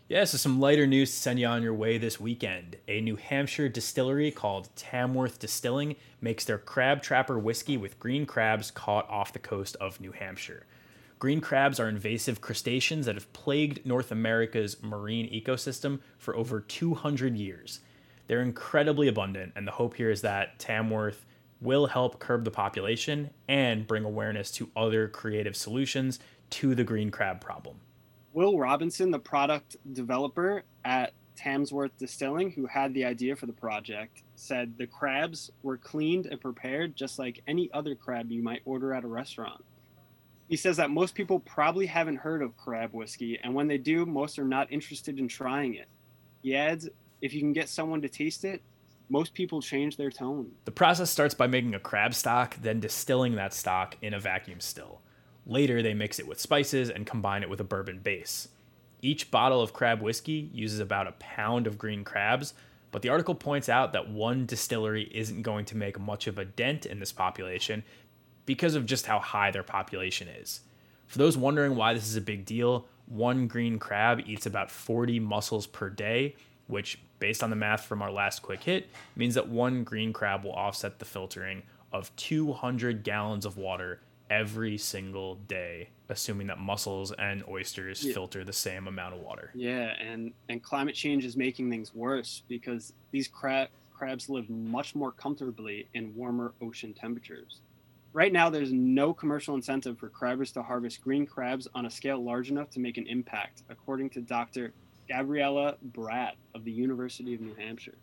Yeah, 0.10 0.24
so 0.24 0.38
some 0.38 0.62
lighter 0.62 0.88
news 0.88 1.12
to 1.12 1.18
send 1.18 1.38
you 1.38 1.48
on 1.48 1.64
your 1.64 1.74
way 1.74 1.98
this 1.98 2.18
weekend. 2.18 2.78
A 2.88 3.02
New 3.02 3.18
Hampshire 3.18 3.68
distillery 3.68 4.32
called 4.32 4.70
Tamworth 4.78 5.38
Distilling 5.38 5.98
makes 6.22 6.46
their 6.46 6.58
crab 6.58 7.02
trapper 7.02 7.38
whiskey 7.38 7.76
with 7.76 8.00
green 8.00 8.26
crabs 8.26 8.72
caught 8.72 9.10
off 9.10 9.34
the 9.34 9.40
coast 9.40 9.76
of 9.82 10.00
New 10.00 10.14
Hampshire. 10.14 10.66
Green 11.20 11.42
crabs 11.42 11.78
are 11.78 11.90
invasive 11.90 12.40
crustaceans 12.40 13.06
that 13.06 13.16
have 13.16 13.34
plagued 13.34 13.86
North 13.86 14.10
America's 14.10 14.82
marine 14.82 15.30
ecosystem 15.30 16.00
for 16.18 16.38
over 16.38 16.62
200 16.62 17.36
years. 17.36 17.82
They're 18.28 18.42
incredibly 18.42 19.10
abundant, 19.10 19.52
and 19.58 19.68
the 19.68 19.74
hope 19.74 19.96
here 19.96 20.10
is 20.10 20.22
that 20.22 20.58
Tamworth 20.58 21.26
will 21.60 21.88
help 21.88 22.20
curb 22.20 22.46
the 22.46 22.52
population 22.52 23.30
and 23.50 23.86
bring 23.86 24.06
awareness 24.06 24.52
to 24.52 24.70
other 24.74 25.10
creative 25.10 25.58
solutions 25.58 26.20
to 26.52 26.76
the 26.76 26.86
green 26.86 27.12
crab 27.12 27.42
problem. 27.42 27.82
Will 28.38 28.60
Robinson, 28.60 29.10
the 29.10 29.18
product 29.18 29.78
developer 29.94 30.62
at 30.86 31.14
Tamworth 31.36 31.98
Distilling, 31.98 32.52
who 32.52 32.68
had 32.68 32.94
the 32.94 33.04
idea 33.04 33.36
for 33.36 33.48
the 33.48 33.52
project, 33.52 34.22
said 34.36 34.78
the 34.78 34.86
crabs 34.86 35.52
were 35.64 35.78
cleaned 35.78 36.28
and 36.28 36.40
prepared 36.40 36.96
just 36.96 37.18
like 37.18 37.42
any 37.48 37.68
other 37.74 37.96
crab 37.96 38.32
you 38.32 38.44
might 38.44 38.62
order 38.64 38.94
at 38.94 39.04
a 39.04 39.08
restaurant. 39.08 39.66
He 40.48 40.56
says 40.56 40.78
that 40.78 40.92
most 40.92 41.16
people 41.16 41.40
probably 41.40 41.88
haven't 41.88 42.18
heard 42.18 42.44
of 42.44 42.56
crab 42.58 42.94
whiskey, 42.94 43.40
and 43.44 43.56
when 43.56 43.68
they 43.68 43.80
do, 43.80 44.06
most 44.06 44.38
are 44.38 44.46
not 44.46 44.72
interested 44.72 45.18
in 45.18 45.28
trying 45.28 45.74
it. 45.74 45.88
He 46.44 46.56
adds, 46.56 46.88
if 47.24 47.34
you 47.34 47.40
can 47.40 47.54
get 47.54 47.70
someone 47.70 48.04
to 48.04 48.08
taste 48.08 48.46
it, 48.46 48.62
most 49.10 49.34
people 49.34 49.64
change 49.64 49.98
their 49.98 50.12
tone. 50.12 50.52
The 50.66 50.72
process 50.72 51.10
starts 51.10 51.34
by 51.34 51.48
making 51.48 51.74
a 51.74 51.80
crab 51.80 52.14
stock, 52.14 52.56
then 52.62 52.82
distilling 52.82 53.34
that 53.34 53.56
stock 53.56 53.98
in 54.04 54.14
a 54.14 54.20
vacuum 54.20 54.60
still. 54.60 55.02
Later, 55.50 55.82
they 55.82 55.94
mix 55.94 56.20
it 56.20 56.28
with 56.28 56.42
spices 56.42 56.90
and 56.90 57.06
combine 57.06 57.42
it 57.42 57.50
with 57.50 57.62
a 57.62 57.64
bourbon 57.64 58.00
base. 58.00 58.50
Each 59.02 59.32
bottle 59.32 59.62
of 59.62 59.72
crab 59.72 60.02
whiskey 60.02 60.50
uses 60.54 60.80
about 60.80 61.08
a 61.08 61.14
pound 61.14 61.68
of 61.68 61.78
green 61.78 62.04
crabs, 62.04 62.54
but 62.92 63.02
the 63.02 63.10
article 63.10 63.36
points 63.36 63.70
out 63.70 63.94
that 63.94 64.10
one 64.10 64.46
distillery 64.46 65.10
isn't 65.14 65.44
going 65.44 65.64
to 65.66 65.78
make 65.78 65.98
much 66.00 66.28
of 66.28 66.38
a 66.38 66.46
dent 66.46 66.86
in 66.86 67.00
this 67.00 67.14
population 67.14 67.84
because 68.46 68.76
of 68.76 68.86
just 68.86 69.06
how 69.06 69.20
high 69.20 69.52
their 69.52 69.64
population 69.64 70.28
is. 70.28 70.62
For 71.06 71.18
those 71.18 71.38
wondering 71.38 71.78
why 71.78 71.94
this 71.94 72.08
is 72.08 72.18
a 72.18 72.22
big 72.22 72.44
deal, 72.44 72.86
one 73.06 73.48
green 73.48 73.80
crab 73.80 74.22
eats 74.26 74.46
about 74.46 74.70
40 74.70 75.22
mussels 75.22 75.66
per 75.66 75.90
day, 75.90 76.36
which, 76.68 77.00
based 77.20 77.42
on 77.42 77.50
the 77.50 77.56
math 77.56 77.86
from 77.86 78.02
our 78.02 78.12
last 78.12 78.42
quick 78.42 78.64
hit, 78.64 78.90
means 79.16 79.36
that 79.36 79.48
one 79.48 79.86
green 79.86 80.12
crab 80.12 80.44
will 80.44 80.52
offset 80.52 81.00
the 81.00 81.06
filtering 81.06 81.64
of 81.94 82.14
200 82.18 83.04
gallons 83.04 83.46
of 83.46 83.56
water 83.56 84.02
every 84.30 84.78
single 84.78 85.36
day, 85.36 85.90
assuming 86.10 86.48
that 86.48 86.60
mussels 86.60 87.12
and 87.12 87.44
oysters 87.48 88.04
yeah. 88.04 88.14
filter 88.14 88.44
the 88.44 88.54
same 88.54 88.88
amount 88.88 89.14
of 89.14 89.22
water. 89.22 89.52
Yeah, 89.54 89.94
and 90.00 90.34
and 90.50 90.62
climate 90.62 90.96
change 90.96 91.26
is 91.26 91.38
making 91.38 91.70
things 91.70 91.94
worse 91.94 92.44
because 92.48 92.94
these 93.12 93.28
crab 93.28 93.70
crabs 93.94 94.30
live 94.30 94.50
much 94.50 94.96
more 94.96 95.12
comfortably 95.12 95.88
in 95.94 96.16
warmer 96.16 96.54
ocean 96.62 96.94
temperatures. 96.94 97.62
Right 98.14 98.32
now, 98.32 98.50
there's 98.50 98.72
no 98.72 99.14
commercial 99.14 99.56
incentive 99.56 100.00
for 100.00 100.10
crabbers 100.10 100.54
to 100.54 100.64
harvest 100.64 101.02
green 101.02 101.26
crabs 101.26 101.68
on 101.76 101.86
a 101.86 101.90
scale 101.90 102.24
large 102.24 102.50
enough 102.50 102.70
to 102.72 102.80
make 102.80 102.98
an 102.98 103.06
impact, 103.08 103.64
according 103.70 104.10
to 104.12 104.22
Dr. 104.22 104.74
Gabriela 105.08 105.76
Bradt 105.92 106.34
of 106.56 106.64
the 106.64 106.72
University 106.72 107.34
of 107.36 107.42
New 107.42 107.56
Hampshire. 107.56 107.98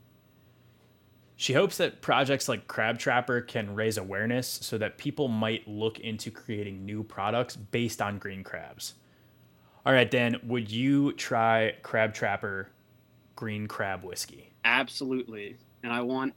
She 1.37 1.53
hopes 1.53 1.79
that 1.79 2.01
projects 2.01 2.49
like 2.49 2.69
Crab 2.69 2.99
Trapper 2.99 3.41
can 3.41 3.75
raise 3.75 3.99
awareness 3.99 4.47
so 4.47 4.79
that 4.79 4.99
people 4.99 5.29
might 5.29 5.67
look 5.67 5.99
into 5.99 6.31
creating 6.31 6.85
new 6.85 7.03
products 7.03 7.57
based 7.57 8.01
on 8.01 8.19
green 8.19 8.45
crabs. 8.45 8.95
All 9.85 9.93
right, 9.93 10.11
Dan, 10.11 10.39
would 10.45 10.71
you 10.71 11.13
try 11.13 11.75
Crab 11.83 12.15
Trapper 12.15 12.69
green 13.37 13.67
crab 13.67 14.05
whiskey? 14.05 14.51
Absolutely. 14.65 15.57
And 15.83 15.93
I 15.93 16.01
want 16.01 16.35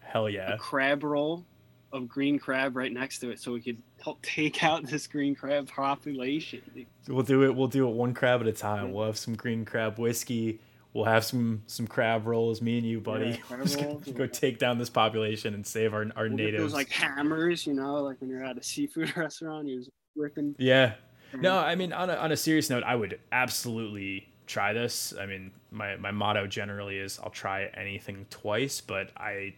hell 0.00 0.28
yeah. 0.28 0.54
A 0.54 0.58
crab 0.58 1.02
roll 1.02 1.44
of 1.92 2.08
green 2.08 2.38
crab 2.38 2.76
right 2.76 2.92
next 2.92 3.20
to 3.20 3.30
it 3.30 3.40
so 3.40 3.52
we 3.52 3.60
could 3.60 3.80
help 4.02 4.20
take 4.22 4.62
out 4.62 4.86
this 4.86 5.06
green 5.06 5.34
crab 5.34 5.68
population. 5.68 6.86
We'll 7.08 7.22
do 7.22 7.42
it 7.44 7.54
we'll 7.54 7.68
do 7.68 7.88
it 7.88 7.94
one 7.94 8.14
crab 8.14 8.42
at 8.42 8.46
a 8.46 8.52
time. 8.52 8.92
We'll 8.92 9.06
have 9.06 9.18
some 9.18 9.34
green 9.34 9.64
crab 9.64 9.98
whiskey 9.98 10.60
We'll 10.94 11.06
have 11.06 11.24
some 11.24 11.62
some 11.66 11.88
crab 11.88 12.24
rolls, 12.24 12.62
me 12.62 12.78
and 12.78 12.86
you, 12.86 13.00
buddy. 13.00 13.40
Yeah, 13.50 13.64
go, 13.76 14.00
go 14.14 14.26
take 14.28 14.60
down 14.60 14.78
this 14.78 14.88
population 14.88 15.52
and 15.52 15.66
save 15.66 15.92
our 15.92 16.06
our 16.14 16.28
we'll 16.28 16.36
natives. 16.36 16.62
Those 16.62 16.72
like 16.72 16.88
hammers, 16.88 17.66
you 17.66 17.74
know, 17.74 17.96
like 17.96 18.20
when 18.20 18.30
you're 18.30 18.44
at 18.44 18.56
a 18.56 18.62
seafood 18.62 19.14
restaurant, 19.16 19.66
you're 19.66 19.82
ripping. 20.14 20.54
Yeah. 20.56 20.94
No, 21.36 21.58
I 21.58 21.74
mean 21.74 21.92
on 21.92 22.10
a 22.10 22.14
on 22.14 22.30
a 22.30 22.36
serious 22.36 22.70
note, 22.70 22.84
I 22.84 22.94
would 22.94 23.18
absolutely 23.32 24.28
try 24.46 24.72
this. 24.72 25.12
I 25.20 25.26
mean, 25.26 25.50
my 25.72 25.96
my 25.96 26.12
motto 26.12 26.46
generally 26.46 26.98
is 26.98 27.18
I'll 27.18 27.30
try 27.30 27.64
anything 27.74 28.26
twice, 28.30 28.80
but 28.80 29.10
I 29.16 29.54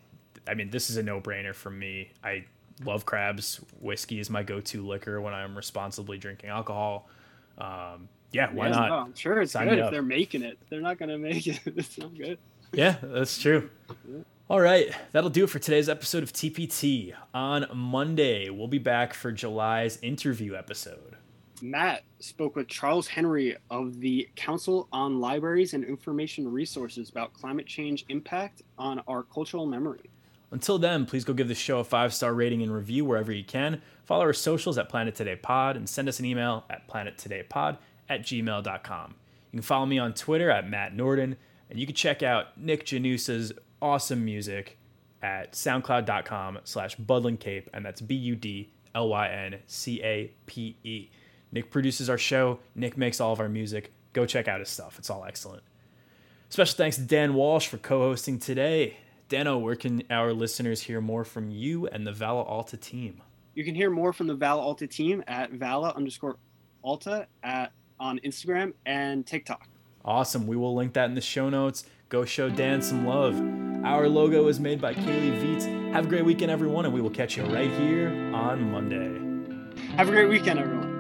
I 0.48 0.54
mean, 0.54 0.70
this 0.70 0.88
is 0.88 0.96
a 0.96 1.02
no-brainer 1.02 1.54
for 1.54 1.70
me. 1.70 2.12
I 2.24 2.46
love 2.84 3.04
Crabs. 3.04 3.60
Whiskey 3.80 4.20
is 4.20 4.30
my 4.30 4.42
go-to 4.42 4.86
liquor 4.86 5.20
when 5.20 5.34
I'm 5.34 5.56
responsibly 5.56 6.18
drinking 6.18 6.50
alcohol. 6.50 7.08
Um, 7.58 8.08
yeah, 8.36 8.52
why 8.52 8.66
Yeah, 8.68 8.74
not? 8.76 8.88
no, 8.88 8.94
I'm 8.96 9.14
sure 9.14 9.40
it's 9.40 9.52
Sign 9.52 9.68
good 9.68 9.78
if 9.78 9.84
up. 9.86 9.90
they're 9.90 10.02
making 10.02 10.42
it. 10.42 10.58
They're 10.68 10.80
not 10.80 10.98
gonna 10.98 11.18
make 11.18 11.46
it. 11.46 11.60
It's 11.66 11.98
not 11.98 12.16
good. 12.16 12.38
Yeah, 12.72 12.96
that's 13.02 13.40
true. 13.40 13.70
All 14.48 14.60
right, 14.60 14.92
that'll 15.12 15.30
do 15.30 15.44
it 15.44 15.50
for 15.50 15.58
today's 15.58 15.88
episode 15.88 16.22
of 16.22 16.32
TPT. 16.32 17.14
On 17.34 17.66
Monday, 17.74 18.48
we'll 18.50 18.68
be 18.68 18.78
back 18.78 19.12
for 19.14 19.32
July's 19.32 19.98
interview 20.02 20.54
episode. 20.54 21.16
Matt 21.62 22.02
spoke 22.20 22.54
with 22.54 22.68
Charles 22.68 23.08
Henry 23.08 23.56
of 23.70 23.98
the 24.00 24.28
Council 24.36 24.88
on 24.92 25.20
Libraries 25.20 25.72
and 25.74 25.82
Information 25.84 26.52
Resources 26.52 27.08
about 27.08 27.32
climate 27.32 27.66
change 27.66 28.04
impact 28.10 28.62
on 28.78 29.00
our 29.08 29.22
cultural 29.22 29.64
memory. 29.66 30.10
Until 30.52 30.78
then, 30.78 31.06
please 31.06 31.24
go 31.24 31.32
give 31.32 31.48
the 31.48 31.54
show 31.54 31.78
a 31.80 31.84
five 31.84 32.12
star 32.14 32.32
rating 32.34 32.62
and 32.62 32.72
review 32.72 33.04
wherever 33.04 33.32
you 33.32 33.42
can. 33.42 33.80
Follow 34.04 34.24
our 34.24 34.32
socials 34.32 34.78
at 34.78 34.88
Planet 34.88 35.14
Today 35.16 35.34
Pod 35.34 35.76
and 35.76 35.88
send 35.88 36.08
us 36.08 36.20
an 36.20 36.24
email 36.26 36.64
at 36.70 36.86
planettodaypod 36.88 37.78
at 38.08 38.22
gmail.com. 38.22 39.14
You 39.52 39.58
can 39.58 39.62
follow 39.62 39.86
me 39.86 39.98
on 39.98 40.14
Twitter 40.14 40.50
at 40.50 40.68
Matt 40.68 40.94
Norden, 40.94 41.36
and 41.70 41.78
you 41.78 41.86
can 41.86 41.94
check 41.94 42.22
out 42.22 42.58
Nick 42.58 42.84
Janusa's 42.84 43.52
awesome 43.80 44.24
music 44.24 44.78
at 45.22 45.52
soundcloud.com 45.52 46.60
slash 46.64 46.96
budlyncape, 46.96 47.68
and 47.72 47.84
that's 47.84 48.00
B 48.00 48.14
U 48.14 48.36
D 48.36 48.70
L 48.94 49.08
Y 49.08 49.28
N 49.28 49.58
C 49.66 50.02
A 50.02 50.32
P 50.46 50.76
E. 50.84 51.10
Nick 51.52 51.70
produces 51.70 52.10
our 52.10 52.18
show, 52.18 52.58
Nick 52.74 52.96
makes 52.96 53.20
all 53.20 53.32
of 53.32 53.40
our 53.40 53.48
music. 53.48 53.92
Go 54.12 54.26
check 54.26 54.48
out 54.48 54.60
his 54.60 54.68
stuff, 54.68 54.98
it's 54.98 55.10
all 55.10 55.24
excellent. 55.24 55.62
Special 56.48 56.76
thanks 56.76 56.96
to 56.96 57.02
Dan 57.02 57.34
Walsh 57.34 57.66
for 57.66 57.78
co 57.78 58.00
hosting 58.00 58.38
today. 58.38 58.98
Dano, 59.28 59.58
where 59.58 59.74
can 59.74 60.04
our 60.08 60.32
listeners 60.32 60.82
hear 60.82 61.00
more 61.00 61.24
from 61.24 61.50
you 61.50 61.88
and 61.88 62.06
the 62.06 62.12
Vala 62.12 62.42
Alta 62.42 62.76
team? 62.76 63.20
You 63.54 63.64
can 63.64 63.74
hear 63.74 63.90
more 63.90 64.12
from 64.12 64.28
the 64.28 64.34
Vala 64.34 64.62
Alta 64.62 64.86
team 64.86 65.24
at 65.26 65.52
Vala 65.52 65.92
underscore 65.96 66.36
Alta 66.82 67.26
at 67.42 67.72
on 67.98 68.18
Instagram 68.24 68.72
and 68.84 69.26
TikTok. 69.26 69.66
Awesome. 70.04 70.46
We 70.46 70.56
will 70.56 70.74
link 70.74 70.92
that 70.94 71.08
in 71.08 71.14
the 71.14 71.20
show 71.20 71.48
notes. 71.48 71.84
Go 72.08 72.24
show 72.24 72.48
Dan 72.48 72.80
some 72.80 73.06
love. 73.06 73.34
Our 73.84 74.08
logo 74.08 74.46
is 74.48 74.60
made 74.60 74.80
by 74.80 74.94
Kaylee 74.94 75.40
Veets. 75.42 75.92
Have 75.92 76.06
a 76.06 76.08
great 76.08 76.24
weekend, 76.24 76.50
everyone, 76.50 76.84
and 76.84 76.94
we 76.94 77.00
will 77.00 77.10
catch 77.10 77.36
you 77.36 77.44
right 77.44 77.70
here 77.70 78.08
on 78.32 78.70
Monday. 78.70 79.20
Have 79.96 80.08
a 80.08 80.12
great 80.12 80.28
weekend, 80.28 80.60
everyone. 80.60 80.94